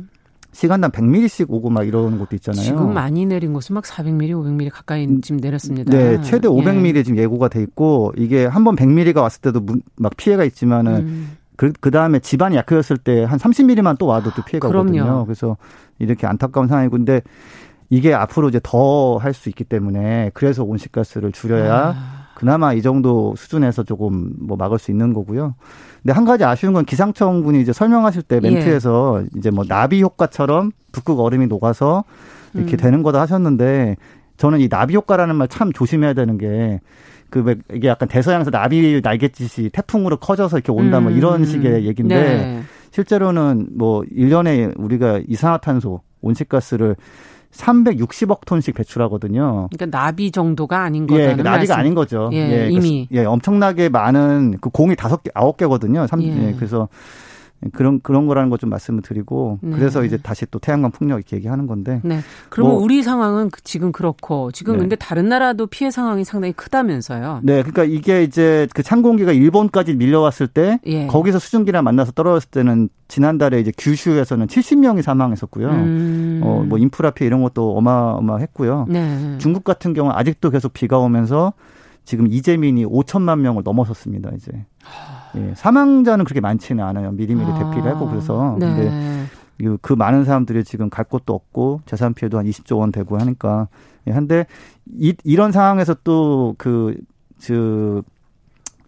[0.54, 2.62] 시간당 100mm씩 오고 막 이러는 것도 있잖아요.
[2.64, 5.90] 지금 많이 내린 곳은 막 400mm, 500mm 가까이 음, 지금 내렸습니다.
[5.96, 7.04] 네, 최대 500mm 예.
[7.04, 9.62] 지금 예고가 돼 있고 이게 한 번 100mm가 왔을 때도
[9.96, 11.38] 막 피해가 있지만은 음.
[11.56, 14.90] 그, 그 다음에 집안이 약해졌을 때 한 30mm만 또 와도 또 피해가 그럼요.
[14.90, 15.26] 오거든요.
[15.26, 15.58] 그래서
[16.00, 17.22] 이렇게 안타까운 상황이고 근데
[17.90, 22.21] 이게 앞으로 이제 더 할 수 있기 때문에 그래서 온실가스를 줄여야 아.
[22.42, 25.54] 그나마 이 정도 수준에서 조금 뭐 막을 수 있는 거고요.
[26.02, 29.28] 근데 한 가지 아쉬운 건 기상청 분이 이제 설명하실 때 멘트에서 예.
[29.38, 32.04] 이제 뭐 나비 효과처럼 북극 얼음이 녹아서
[32.56, 32.78] 이렇게 음.
[32.78, 33.96] 되는 거다 하셨는데
[34.38, 36.80] 저는 이 나비 효과라는 말 참 조심해야 되는 게
[37.32, 41.46] 그 이게 약간 대서양에서 나비 날갯짓이 태풍으로 커져서 이렇게 온다 뭐 이런 음.
[41.46, 42.62] 식의 얘기인데 네.
[42.92, 46.98] 실제로는 뭐 1년에 우리가 이산화탄소 온실가스를
[47.52, 49.70] 360억 톤씩 배출하거든요.
[49.72, 51.22] 그러니까 나비 정도가 아닌 거다.
[51.22, 51.76] 예, 나비가 말씀.
[51.76, 52.30] 아닌 거죠.
[52.34, 56.08] 예, 예 이미 예, 엄청나게 많은 그 공이 다섯 개, 아홉 개거든요.
[56.08, 56.28] 3, 예.
[56.28, 56.88] 예, 그래서
[57.74, 59.76] 그런 그런 거라는 거 좀 말씀을 드리고 네.
[59.76, 62.00] 그래서 이제 다시 또 태양광 풍력 이렇게 얘기하는 건데.
[62.04, 62.20] 네.
[62.50, 64.80] 그러면 뭐, 우리 상황은 그 지금 그렇고 지금 네.
[64.82, 67.40] 근데 다른 나라도 피해 상황이 상당히 크다면서요.
[67.44, 67.64] 네.
[67.64, 71.08] 그러니까 이게 이제 그 찬 공기가 일본까지 밀려왔을 때 예.
[71.08, 75.70] 거기서 수증기랑 만나서 떨어졌을 때는 지난달에 이제 규슈에서는 70명이 사망했었고요.
[75.70, 76.42] 음.
[76.44, 78.86] 어, 뭐 인프라 피해 이런 것도 어마어마했고요.
[78.90, 79.38] 네.
[79.38, 81.54] 중국 같은 경우 는 아직도 계속 비가 오면서
[82.04, 84.52] 지금 이재민이 5천만 명을 넘어섰습니다, 이제.
[85.36, 87.12] 예, 사망자는 그렇게 많지는 않아요.
[87.12, 87.60] 미리미리 아.
[87.60, 88.58] 대피를 하고 그래서.
[88.60, 88.68] 네.
[89.58, 93.68] 근데 그 많은 사람들이 지금 갈 곳도 없고 재산 피해도 한 20조 원 되고 하니까.
[94.08, 94.46] 예, 한데
[94.98, 96.96] 이, 이런 상황에서 또 그,
[97.46, 98.02] 그,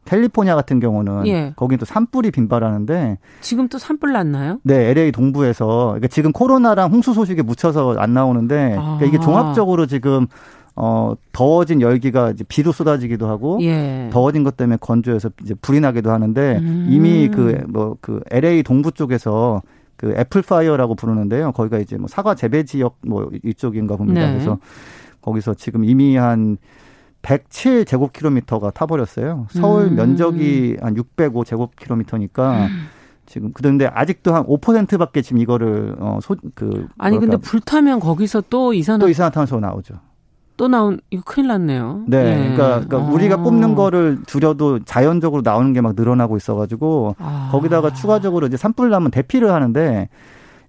[0.06, 1.54] 캘리포니아 같은 경우는 예.
[1.56, 4.60] 거긴 또 산불이 빈발하는데 지금 또 산불 났나요?
[4.64, 8.98] 네, LA 동부에서 그러니까 지금 코로나랑 홍수 소식에 묻혀서 안 나오는데 아.
[8.98, 10.28] 그러니까 이게 종합적으로 지금
[10.76, 14.10] 어, 더워진 열기가 이제 비로 쏟아지기도 하고 예.
[14.12, 16.88] 더워진 것 때문에 건조해서 이제 불이 나기도 하는데 음.
[16.90, 19.62] 이미 그 뭐그 그 LA 동부 쪽에서
[19.96, 21.52] 그 애플파이어라고 부르는데요.
[21.52, 24.26] 거기가 이제 뭐 사과 재배 지역 뭐 이쪽인가 봅니다.
[24.26, 24.34] 네.
[24.34, 24.58] 그래서
[25.22, 26.58] 거기서 지금 이미 한
[27.22, 29.48] 107 제곱킬로미터가 타버렸어요.
[29.50, 29.96] 서울 음.
[29.96, 32.70] 면적이 한 605 제곱킬로미터니까 음.
[33.26, 39.10] 지금 그런데 아직도 한 5%밖에 지금 이거를 어소그 아니 근데 불타면 거기서 또 이산화 또
[39.10, 39.96] 이산화탄소 나오죠.
[40.64, 42.04] 또 나온 이거 큰일 났네요.
[42.08, 42.36] 네, 네.
[42.56, 43.14] 그러니까, 그러니까 어.
[43.14, 47.50] 우리가 뽑는 거를 줄여도 자연적으로 나오는 게 막 늘어나고 있어가지고 아.
[47.52, 50.08] 거기다가 추가적으로 이제 산불 나면 대피를 하는데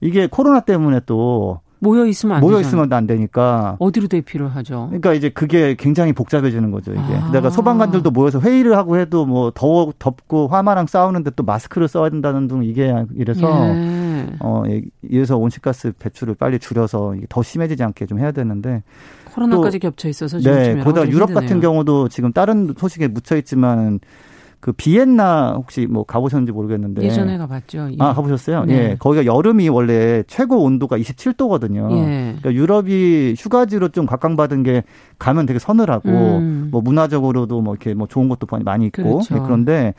[0.01, 4.87] 이게 코로나 때문에 또 모여 있으면 안 모여 있으면 안 되니까 어디로 대피를 하죠?
[4.89, 7.01] 그러니까 이제 그게 굉장히 복잡해지는 거죠 이게.
[7.01, 7.31] 아.
[7.31, 12.49] 내가 소방관들도 모여서 회의를 하고 해도 뭐 더워 덥고 화마랑 싸우는데 또 마스크를 써야 된다는
[12.49, 14.27] 등 이게 이래서 예.
[14.41, 14.65] 어
[15.03, 18.83] 이래서 온실가스 배출을 빨리 줄여서 더 심해지지 않게 좀 해야 되는데
[19.35, 21.35] 코로나까지 겹쳐 있어서 네, 보다 유럽 힘드네요.
[21.35, 24.01] 같은 경우도 지금 다른 소식에 묻혀 있지만
[24.65, 27.89] 그 비엔나 혹시 뭐 가보셨는지 모르겠는데 예전에 가봤죠.
[27.91, 27.97] 예.
[27.99, 28.65] 아 가보셨어요?
[28.65, 28.75] 네.
[28.75, 31.93] 예, 거기가 여름이 원래 최고 온도가 27도거든요.
[31.93, 32.37] 예.
[32.41, 34.83] 그러니까 유럽이 휴가지로 좀 각광받은 게
[35.19, 36.69] 가면 되게 서늘하고 음.
[36.71, 39.35] 뭐 문화적으로도 뭐 이렇게 뭐 좋은 것도 많이 있고 그렇죠.
[39.35, 39.95] 네, 그런데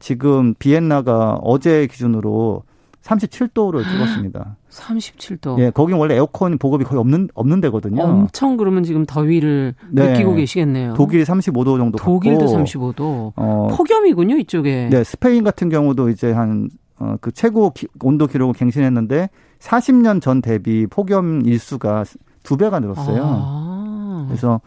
[0.00, 2.64] 지금 비엔나가 어제 기준으로
[3.10, 4.56] 37도를 찍었습니다.
[4.70, 5.58] 37도.
[5.58, 8.02] 예, 거긴 원래 에어컨 보급이 거의 없는 없는 데거든요.
[8.02, 10.12] 엄청 그러면 지금 더위를 네.
[10.12, 10.94] 느끼고 계시겠네요.
[10.94, 13.32] 독일이 35도 정도 독일도 갔고, 35도.
[13.36, 14.88] 어, 폭염이군요, 이쪽에.
[14.90, 20.40] 네, 스페인 같은 경우도 이제 한 어, 그 최고 기, 온도 기록을 갱신했는데 40년 전
[20.42, 22.04] 대비 폭염 일수가
[22.42, 23.22] 두 배가 늘었어요.
[23.24, 24.26] 아.
[24.28, 24.60] 그래서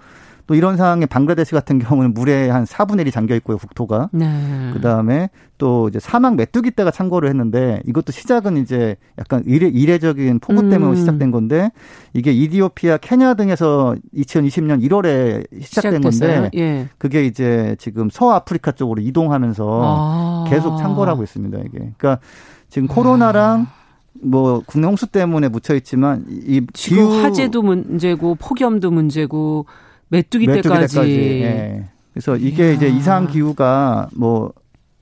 [0.46, 4.10] 또 이런 상황에 방글라데시 같은 경우는 물에 한 4분의 1이 잠겨 있고요, 국토가.
[4.12, 4.72] 네.
[4.74, 10.70] 그다음에 또 이제 사막 메뚜기 떼가 창궐을 했는데 이것도 시작은 이제 약간 이례, 이례적인 폭우
[10.70, 10.96] 때문에 음.
[10.96, 11.72] 시작된 건데
[12.14, 16.42] 이게 이디오피아, 케냐 등에서 2020년 1월에 시작된 시작됐어요?
[16.42, 16.90] 건데 예.
[16.98, 20.46] 그게 이제 지금 서아프리카 쪽으로 이동하면서 아.
[20.50, 21.94] 계속 창궐하고 있습니다, 이게.
[21.98, 22.20] 그러니까
[22.68, 23.84] 지금 코로나랑 아.
[24.22, 27.22] 뭐 국내 홍수 때문에 묻혀 있지만 이 지금 기후...
[27.24, 29.66] 화재도 문제고 폭염도 문제고
[30.14, 30.96] 메뚜기, 메뚜기 때까지.
[30.96, 31.12] 때까지.
[31.44, 31.86] 예.
[32.14, 32.74] 그래서 이게 이야.
[32.74, 34.54] 이제 이상 기후가 뭐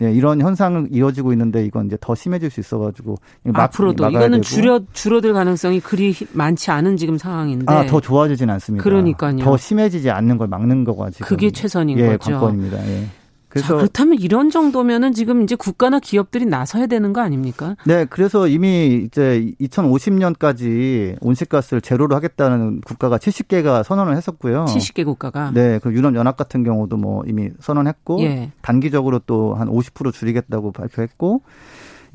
[0.01, 3.17] 예, 이런 현상은 이어지고 있는데 이건 이제 더 심해질 수 있어가지고
[3.53, 4.41] 앞으로도 이거는 되고.
[4.41, 8.83] 줄여 줄어들 가능성이 그리 많지 않은 지금 상황인데 아 더 좋아지진 않습니다.
[8.83, 9.37] 그러니까요.
[9.37, 12.31] 더 심해지지 않는 걸 막는 거가 지금 그게 최선인 예, 거죠.
[12.31, 12.77] 관건입니다.
[12.87, 13.05] 예.
[13.51, 17.75] 그래서 자, 그렇다면 이런 정도면은 지금 이제 국가나 기업들이 나서야 되는 거 아닙니까?
[17.85, 24.65] 네, 그래서 이미 이제 2050년까지 온실가스를 제로로 하겠다는 국가가 70개가 선언을 했었고요.
[24.65, 25.51] 70개 국가가.
[25.53, 28.51] 네, 그 유럽 연합 같은 경우도 뭐 이미 선언했고 예.
[28.61, 31.41] 단기적으로 또 한 50% 줄이겠다고 발표했고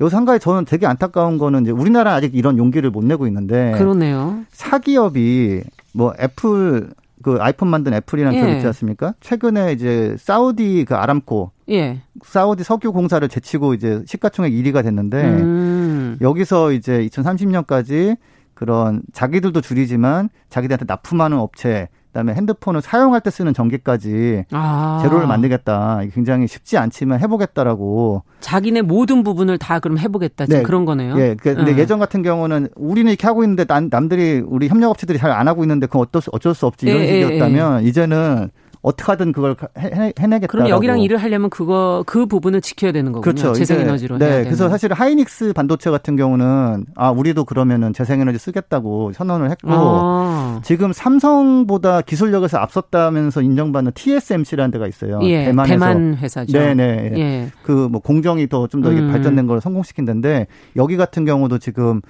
[0.01, 3.73] 여기서 한 가지 저는 되게 안타까운 거는 이제 우리나라 아직 이런 용기를 못 내고 있는데
[3.77, 4.39] 그러네요.
[4.51, 5.61] 사기업이
[5.93, 6.89] 뭐 애플
[7.27, 8.41] 그 아이폰 만든 애플이라는 예.
[8.41, 9.13] 기업 있지 않습니까?
[9.19, 11.99] 최근에 이제 사우디 그 아람코 예.
[12.23, 16.17] 사우디 석유 공사를 제치고 이제 시가총액 1위가 됐는데 음.
[16.21, 18.15] 여기서 이제 2030년까지
[18.53, 24.99] 그런 자기들도 줄이지만 자기들한테 납품하는 업체 그다음에 핸드폰을 사용할 때 쓰는 전기까지 아.
[25.03, 26.01] 제로를 만들겠다.
[26.13, 28.23] 굉장히 쉽지 않지만 해보겠다라고.
[28.39, 30.47] 자기네 모든 부분을 다 그럼 해보겠다.
[30.47, 30.63] 네.
[30.63, 31.19] 그런 거네요.
[31.19, 31.35] 예.
[31.39, 31.77] 그, 근데 음.
[31.77, 35.85] 예전 같은 경우는 우리는 이렇게 하고 있는데 남, 남들이 우리 협력업체들이 잘 안 하고 있는데
[35.85, 37.89] 그건 어쩔 수, 어쩔 수 없지 이런 예, 예 식이었다면 예, 예.
[37.89, 38.49] 이제는
[38.81, 43.21] 어떻게든 그걸 해, 내겠다 그럼 여기랑 일을 하려면 그거 그 부분을 지켜야 되는 거군요.
[43.21, 43.53] 그렇죠.
[43.53, 44.17] 재생에너지로.
[44.17, 44.43] 네.
[44.43, 50.61] 그래서 사실 하이닉스 반도체 같은 경우는 아 우리도 그러면은 재생에너지 쓰겠다고 선언을 했고 아.
[50.63, 55.19] 지금 삼성보다 기술력에서 앞섰다면서 인정받는 TSMC라는 데가 있어요.
[55.23, 55.73] 예, 대만에서.
[55.73, 56.51] 대만 회사죠.
[56.51, 57.11] 네네.
[57.15, 57.51] 예.
[57.63, 59.11] 그뭐 공정이 더 좀더 음.
[59.11, 62.01] 발전된 걸 성공시킨 데인데 여기 같은 경우도 지금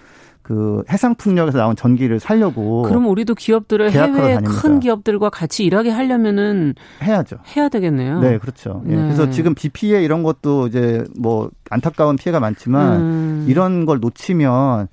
[0.47, 6.73] 그 해상 풍력에서 나온 전기를 살려고 그럼 우리도 기업들을 해외 큰 기업들과 같이 일하게 하려면은
[7.03, 7.39] 해야죠.
[7.53, 8.21] 해야 되겠네요.
[8.21, 8.81] 네, 그렇죠.
[8.87, 8.97] 예, 네.
[8.97, 13.45] 예, 그래서 지금 비 피해 이런 것도 이제 뭐 안타까운 피해가 많지만 음.
[13.49, 14.87] 이런 걸 놓치면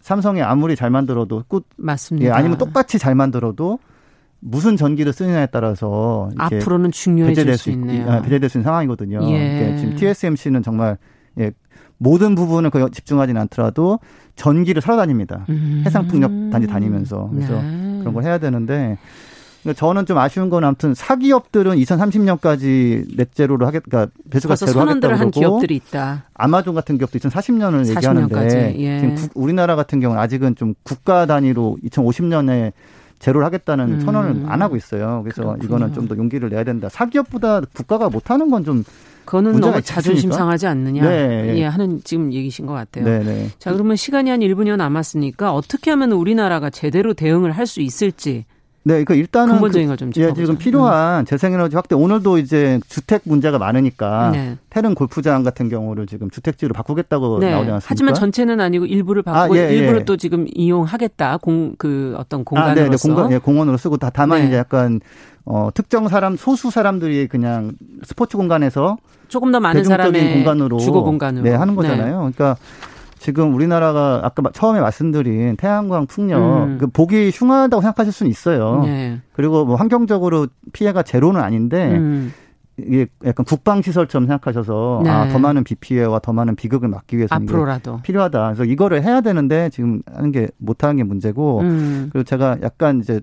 [0.00, 2.26] 삼성이 아무리 잘 만들어도 꾸 맞습니다.
[2.26, 3.78] 예, 아니면 똑같이 잘 만들어도
[4.40, 8.10] 무슨 전기를 쓰느냐에 따라서 앞으로는 중요해질 수, 수 있네요.
[8.10, 9.20] 아, 배제될 수 있는 상황이거든요.
[9.32, 9.76] 예.
[9.78, 10.96] 지금 TSMC는 정말
[11.38, 11.52] 예,
[11.98, 13.98] 모든 부분을 거의 집중하지는 않더라도
[14.36, 15.44] 전기를 사러 다닙니다.
[15.48, 15.82] 음.
[15.86, 17.98] 해상풍력 단지 다니면서 그래서 네.
[18.00, 18.98] 그런 걸 해야 되는데
[19.62, 25.30] 그러니까 저는 좀 아쉬운 건 아무튼 사기업들은 2030년까지 넷제로를 하겠, 그러니까 배수가 제로 하겠다고 한
[25.30, 26.24] 기업들이 있다.
[26.34, 27.96] 아마존 같은 기업도 2040년을 40년까지.
[27.96, 29.00] 얘기하는데 예.
[29.00, 32.72] 지금 국, 우리나라 같은 경우는 아직은 좀 국가 단위로 2050년에
[33.20, 34.00] 제로를 하겠다는 음.
[34.00, 35.22] 선언을 안 하고 있어요.
[35.24, 35.64] 그래서 그렇군요.
[35.64, 36.90] 이거는 좀 더 용기를 내야 된다.
[36.90, 38.84] 사기업보다 국가가 못하는 건좀
[39.24, 41.54] 그거는 너무 자존심 상하지 않느냐 네.
[41.58, 43.04] 예, 하는 지금 얘기신 것 같아요.
[43.04, 43.48] 네, 네.
[43.58, 48.44] 자 그러면 시간이 한 1분여 남았으니까 어떻게 하면 우리나라가 제대로 대응을 할 수 있을지
[48.86, 51.24] 네, 그러니까 일단은 근본적인 걸좀 그, 예, 지금 필요한 음.
[51.24, 54.58] 재생에너지 확대 오늘도 이제 주택 문제가 많으니까 네.
[54.68, 57.50] 테른 골프장 같은 경우를 지금 주택지로 바꾸겠다고 네.
[57.52, 57.86] 나오지 않습니까?
[57.88, 59.76] 하지만 전체는 아니고 일부를 바꾸고 아, 예, 예.
[59.76, 60.04] 일부를 예.
[60.04, 61.38] 또 지금 이용하겠다.
[61.38, 64.48] 공 그 어떤 공간으로서 아, 네, 네, 공간 예, 공원으로 쓰고 다 다만 네.
[64.48, 65.00] 이제 약간
[65.46, 67.72] 어 특정 사람 소수 사람들이 그냥
[68.02, 68.96] 스포츠 공간에서
[69.28, 72.06] 조금 더 많은 사람의 공간으로 주거 공간으로 네, 하는 거잖아요.
[72.26, 72.32] 네.
[72.34, 72.56] 그러니까
[73.18, 76.78] 지금 우리나라가 아까 처음에 말씀드린 태양광 풍력 음.
[76.78, 78.82] 그 보기 흉하다고 생각하실 수는 있어요.
[78.84, 79.20] 네.
[79.32, 82.32] 그리고 뭐 환경적으로 피해가 제로는 아닌데 음.
[82.76, 85.10] 이게 약간 국방 시설처럼 생각하셔서 네.
[85.10, 88.44] 아 더 많은 비 피해와 더 많은 비극을 막기 위해서 앞으로라도 필요하다.
[88.46, 92.08] 그래서 이거를 해야 되는데 지금 하는 게 못하는 게 문제고 음.
[92.12, 93.20] 그리고 제가 약간 이제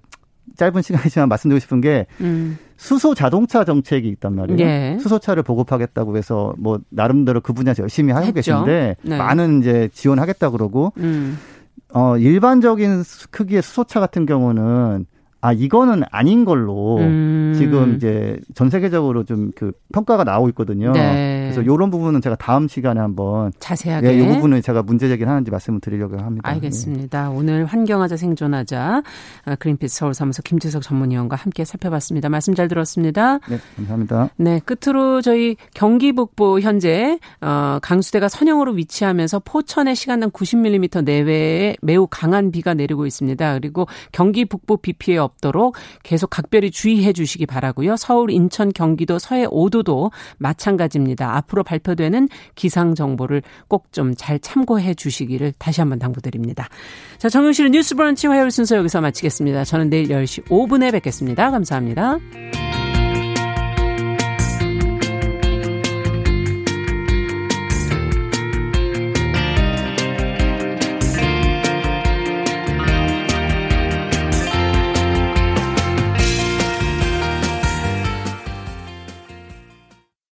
[0.56, 2.58] 짧은 시간이지만 말씀드리고 싶은 게 음.
[2.78, 4.60] 수소 자동차 정책이 있단 말이에요.
[4.60, 4.98] 예.
[5.00, 8.34] 수소차를 보급하겠다고 해서 뭐 나름대로 그 분야에서 열심히 하고 했죠.
[8.34, 9.18] 계신데 네.
[9.18, 11.38] 많은 이제 지원하겠다 그러고 음.
[11.94, 15.06] 어 일반적인 크기의 수소차 같은 경우는
[15.42, 17.54] 아 이거는 아닌 걸로 음.
[17.58, 20.92] 지금 이제 전 세계적으로 좀 그 평가가 나오고 있거든요.
[20.92, 21.52] 네.
[21.52, 25.52] 그래서 이런 부분은 제가 다음 시간에 한번 자세하게 예, 이 부분을 제가 문제 제기를 하는지
[25.52, 26.50] 말씀을 드리려고 합니다.
[26.50, 27.26] 알겠습니다.
[27.26, 27.36] 예.
[27.36, 29.04] 오늘 환경하자 생존하자
[29.46, 32.30] 아, 그린피스 서울 사무소 김지석 전문위원과 함께 살펴봤습니다.
[32.30, 33.40] 말씀 잘 들었습니다.
[33.50, 34.30] 네, 감사합니다.
[34.38, 42.08] 네, 끝으로 저희 경기 북부 현재 어, 강수대가 선형으로 위치하면서 포천에 시간당 90mm 내외에 매우
[42.10, 43.54] 강한 비가 내리고 있습니다.
[43.56, 47.98] 그리고 경기 북부 비 피해 없도록 계속 각별히 주의해 주시기 바라고요.
[47.98, 51.36] 서울, 인천, 경기도, 서해 5도도 마찬가지입니다.
[51.36, 56.68] 앞으로 발표되는 기상 정보를 꼭 좀 잘 참고해 주시기를 다시 한번 당부드립니다.
[57.18, 59.64] 자, 정용실의 뉴스 브런치 화요일 순서 여기서 마치겠습니다.
[59.64, 61.52] 저는 내일 10시 5분에 뵙겠습니다.
[61.52, 62.18] 감사합니다.